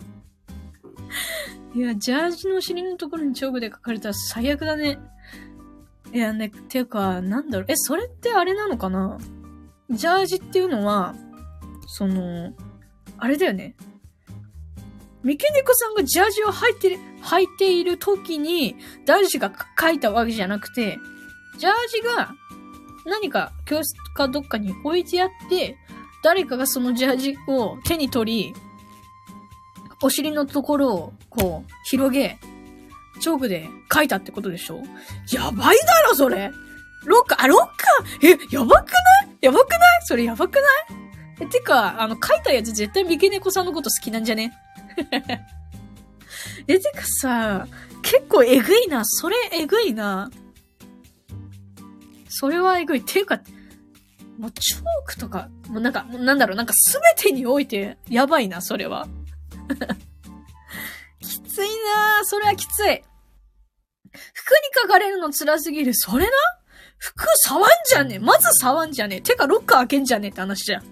[1.75, 4.99] いや、ジャージの尻のところにチョークで書かれたら最悪だね。
[6.13, 7.67] いやね、ていうか、なんだろう。
[7.69, 9.19] え、それってあれなのかな？
[9.91, 11.15] ジャージっていうのは、
[11.87, 12.53] その、
[13.19, 13.77] あれだよね。
[15.23, 20.99] 三毛猫さんがジャージを履いてる、履いている時に、男子が書いたわけじゃなくて、
[21.59, 22.35] ジャージが
[23.05, 25.77] 何か教室かどっかに置いてあって、
[26.23, 28.55] 誰かがそのジャージを手に取り、
[30.03, 32.39] お尻のところをこう広げ、
[33.21, 34.83] チョークで書いたってことでしょ？
[35.33, 36.51] やばいだろ、それ。
[37.05, 38.35] ロッカー、あ、ロッカー？
[38.35, 39.29] え、やばくない？
[39.41, 39.81] やばくない？
[40.05, 40.65] それやばくない？
[41.41, 44.53] え、てか、あの、書いたやつ絶対三毛猫さんのこと好きなんじゃね？
[46.69, 47.67] え、てかさ、
[48.03, 49.05] 結構えぐいな。
[49.05, 50.31] それえぐいな。
[52.41, 53.01] それはえぐい。
[53.01, 53.41] っていうか、
[54.39, 59.09] もうチョークとか、もうなんか、なんだろう、なんかすべてにおいてやばいな、それは。
[61.21, 63.03] きついなそれはきつい。
[64.33, 65.93] 服に書かれるの辛すぎる。
[65.95, 66.31] それな？
[66.99, 68.19] 服触んじゃねえ。
[68.21, 69.21] まず触んじゃねえ。
[69.21, 70.85] てかロッカー開けんじゃねえって話じゃん。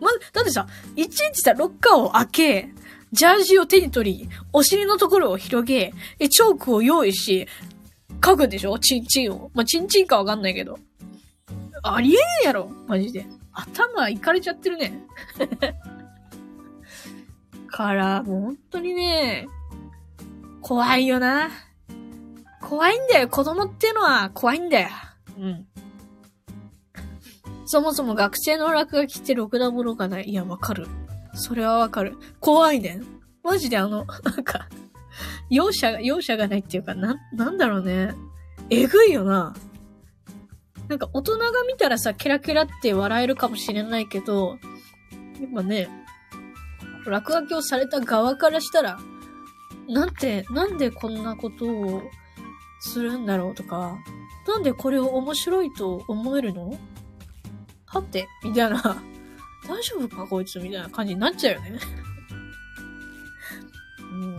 [0.00, 0.66] ま、だってさ、
[0.96, 2.68] いちいちさ、ロッカーを開け、
[3.12, 7.46] ジャージを手に取り、お尻のところを広げ、え、チョークを用意し、
[8.24, 8.78] 書くんでしょ？
[8.78, 9.50] チンチンを。
[9.54, 10.78] まあ、チンチンかわかんないけど。
[11.82, 13.26] ありえんやろマジで。
[13.52, 15.04] 頭いかれちゃってるね。
[17.68, 19.46] から、もう本当にね、
[20.60, 21.50] 怖いよな。
[22.60, 23.28] 怖いんだよ。
[23.28, 24.88] 子供っていうのは怖いんだよ。
[25.38, 25.66] うん。
[27.66, 30.30] そもそも学生の落書きってろくなものがない。
[30.30, 30.86] いや、わかる。
[31.34, 32.16] それはわかる。
[32.40, 33.00] 怖いね。
[33.42, 34.68] マジであの、なんか、
[35.50, 38.14] 容赦が、容赦がないっていうか、な、なんだろうね。
[38.70, 39.54] えぐいよな。
[40.88, 44.58] なんか大人が見たらさ、ケラケラって笑えるかもしれないけど、
[45.40, 45.88] やっぱね、
[47.06, 48.98] 落書きをされた側からしたら、
[49.88, 52.02] なんて、なんでこんなことを
[52.80, 53.96] するんだろうとか、
[54.46, 56.78] なんでこれを面白いと思えるの？
[57.86, 59.02] はってみたいな、
[59.68, 60.26] 大丈夫か？
[60.26, 61.78] こいつみたいな感じになっちゃうよね。
[64.00, 64.38] うん。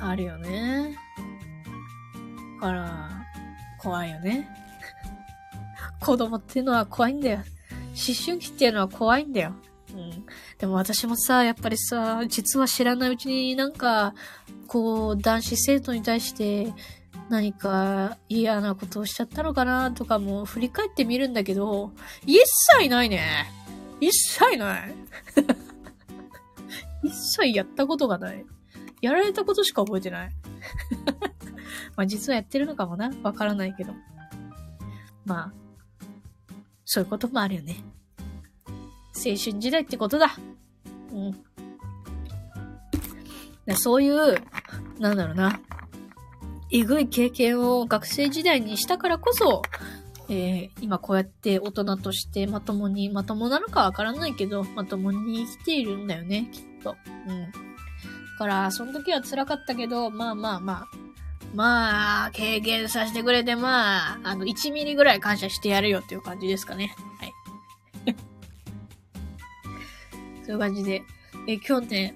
[0.00, 0.96] あるよね。
[2.60, 3.25] だから、
[3.78, 4.48] 怖いよね。
[6.00, 7.38] 子供っていうのは怖いんだよ。
[7.38, 9.54] 思春期っていうのは怖いんだよ。
[9.94, 10.26] うん。
[10.58, 14.14] でも私もさ、やっぱりさ、実は知らないうちになんか、
[14.66, 16.72] こう、男子生徒に対して
[17.28, 21.92] 何か嫌なことをしちゃったのかなとかも振り返ってみるんだけど、
[22.26, 22.40] 一
[22.78, 23.50] 切ないね。
[24.00, 24.94] 一切ない。
[27.02, 28.44] 一切やったことがない。
[29.00, 30.30] やられたことしか覚えてない。
[31.96, 33.10] まあ実はやってるのかもな。
[33.22, 33.92] わからないけど。
[35.24, 35.52] まあ、
[36.84, 37.76] そういうこともあるよね。
[39.14, 40.36] 青春時代ってことだ。
[41.12, 41.16] う
[43.72, 43.76] ん。
[43.76, 44.36] そういう、
[45.00, 45.60] なんだろうな。
[46.70, 49.62] えぐい経験を学生時代にしたからこそ、
[50.28, 56.96] えー、今こうやって大人としてまともに、まともなのかわからないけど、まともに生きているんだよね、きっと。
[57.28, 57.50] うん。
[57.50, 57.58] だ
[58.38, 61.05] から、その時は辛かったけど、まあまあまあ、
[61.54, 66.94] まあ、経験させてくれて、まあ、あの、1ミリぐらい感謝してやるよっていう感じですかね。
[67.18, 67.32] はい。
[70.44, 71.02] そういう感じで。
[71.48, 72.14] え、今日ね、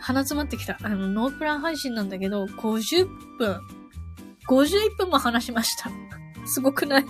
[0.00, 0.76] 鼻詰まってきた。
[0.82, 3.06] あの、ノープラン配信なんだけど、50
[3.38, 3.60] 分、
[4.48, 5.90] 51分も話しました。
[6.46, 7.04] すごくない？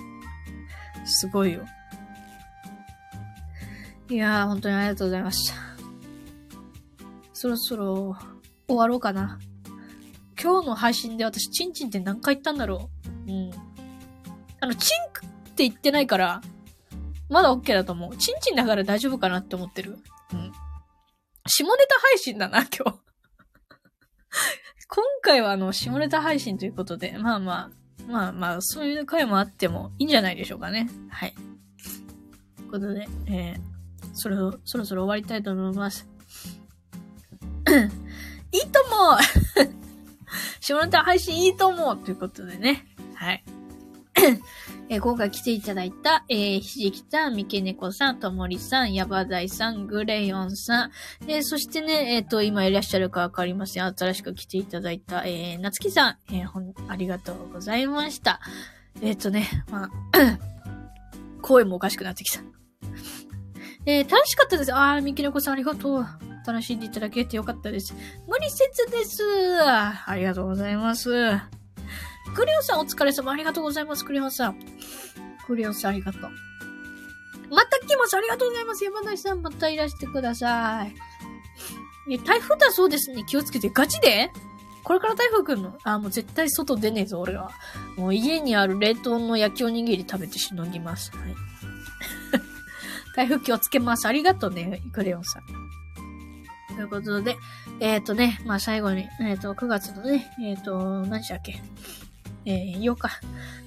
[1.06, 1.64] すごいよ。
[4.08, 5.54] いやー、本当にありがとうございました。
[7.32, 8.16] そろそろ
[8.68, 9.38] 終わろうかな。
[10.40, 12.90] 今日の配信で私、チンチンって何回言ったんだろ
[13.26, 13.30] う？
[13.30, 13.50] うん。
[14.60, 16.42] あの、チンクって言ってないから、
[17.28, 18.16] まだ OK だと思う。
[18.16, 19.98] チンチンだから大丈夫かなって思ってる。
[20.32, 20.52] うん。
[21.46, 22.98] 下ネタ配信だな、 今日。
[24.88, 27.70] 今回はあの、下ネタ配信ということで、まあまあ、
[28.06, 30.88] まあまあ、そういう回もあってもいいんじゃないでしょうかね。
[31.08, 31.34] はい。
[32.56, 33.60] ということで、えー、
[34.12, 36.06] そろ、そろそろ終わりたいと思います。
[38.52, 39.16] いいとも
[40.64, 42.86] 下ネタ配信いいと思うということでね。
[43.14, 43.44] はい。
[44.88, 50.90] えー、今回来ていただいた、えー、ひじきさん、みけねこさん、ともりさん、やばだいさん、グレヨンさん、
[51.26, 53.84] えー、そしてね、えっ、ー、と、今いらっしゃるかわかりません。
[53.84, 58.40] 新しく来ていただいた、えー、なつきさん、えー、ほん、ありがとうございました。
[59.02, 59.90] えっ、ー、とね、まあ、
[61.42, 62.40] 声もおかしくなってきた。
[63.86, 64.74] えー、楽しかったです。
[64.74, 66.06] あー、みけねこさんありがとう。
[66.46, 67.94] 楽しんでいただけてよかったです。
[68.28, 69.22] 無理せずです。
[69.62, 71.10] ありがとうございます。
[72.34, 73.32] クリオさんお疲れ様。
[73.32, 74.58] ありがとうございます、クリオさん。
[75.46, 76.22] クリオさんありがとう。
[77.50, 78.16] また来ます。
[78.16, 78.84] ありがとうございます。
[78.84, 80.94] 山梨さんまたいらしてください。
[82.12, 83.24] え、台風だそうですね。
[83.26, 83.70] 気をつけて。
[83.70, 84.30] ガチで？
[84.82, 85.78] これから台風来るの？
[85.84, 87.50] あ、もう絶対外出ねえぞ、俺は。
[87.96, 91.10] もう家にある冷凍の焼きおにぎり食べてしのぎます。
[91.16, 91.34] はい。
[93.14, 94.06] 台風気をつけます。
[94.06, 95.42] ありがとうね、クレヨンさん。
[96.76, 97.36] ということで、
[97.80, 101.60] えっ、ー、とね、まあ最後に、えっ、ー、と、9月のね、えっ、ー、と、何したっけ？
[102.46, 103.08] えー、8日、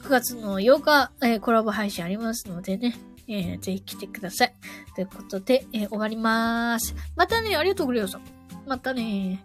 [0.04, 2.96] 9月の8日、えー、コラボ配信ありますのでね、
[3.28, 4.54] えー、ぜひ来てください。
[4.96, 6.96] ということで、えー、終わりまーす。
[7.16, 8.22] またね、ありがとう、グレオさん。
[8.68, 9.42] またね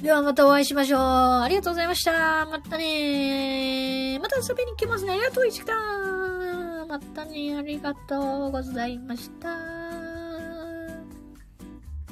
[0.00, 1.00] ではまたお会いしましょう。
[1.00, 2.46] ありがとうございました。
[2.46, 5.12] またねまた遊びに来ますね。
[5.12, 6.65] ありがとう、石田。
[6.88, 9.85] またねありがとうございました。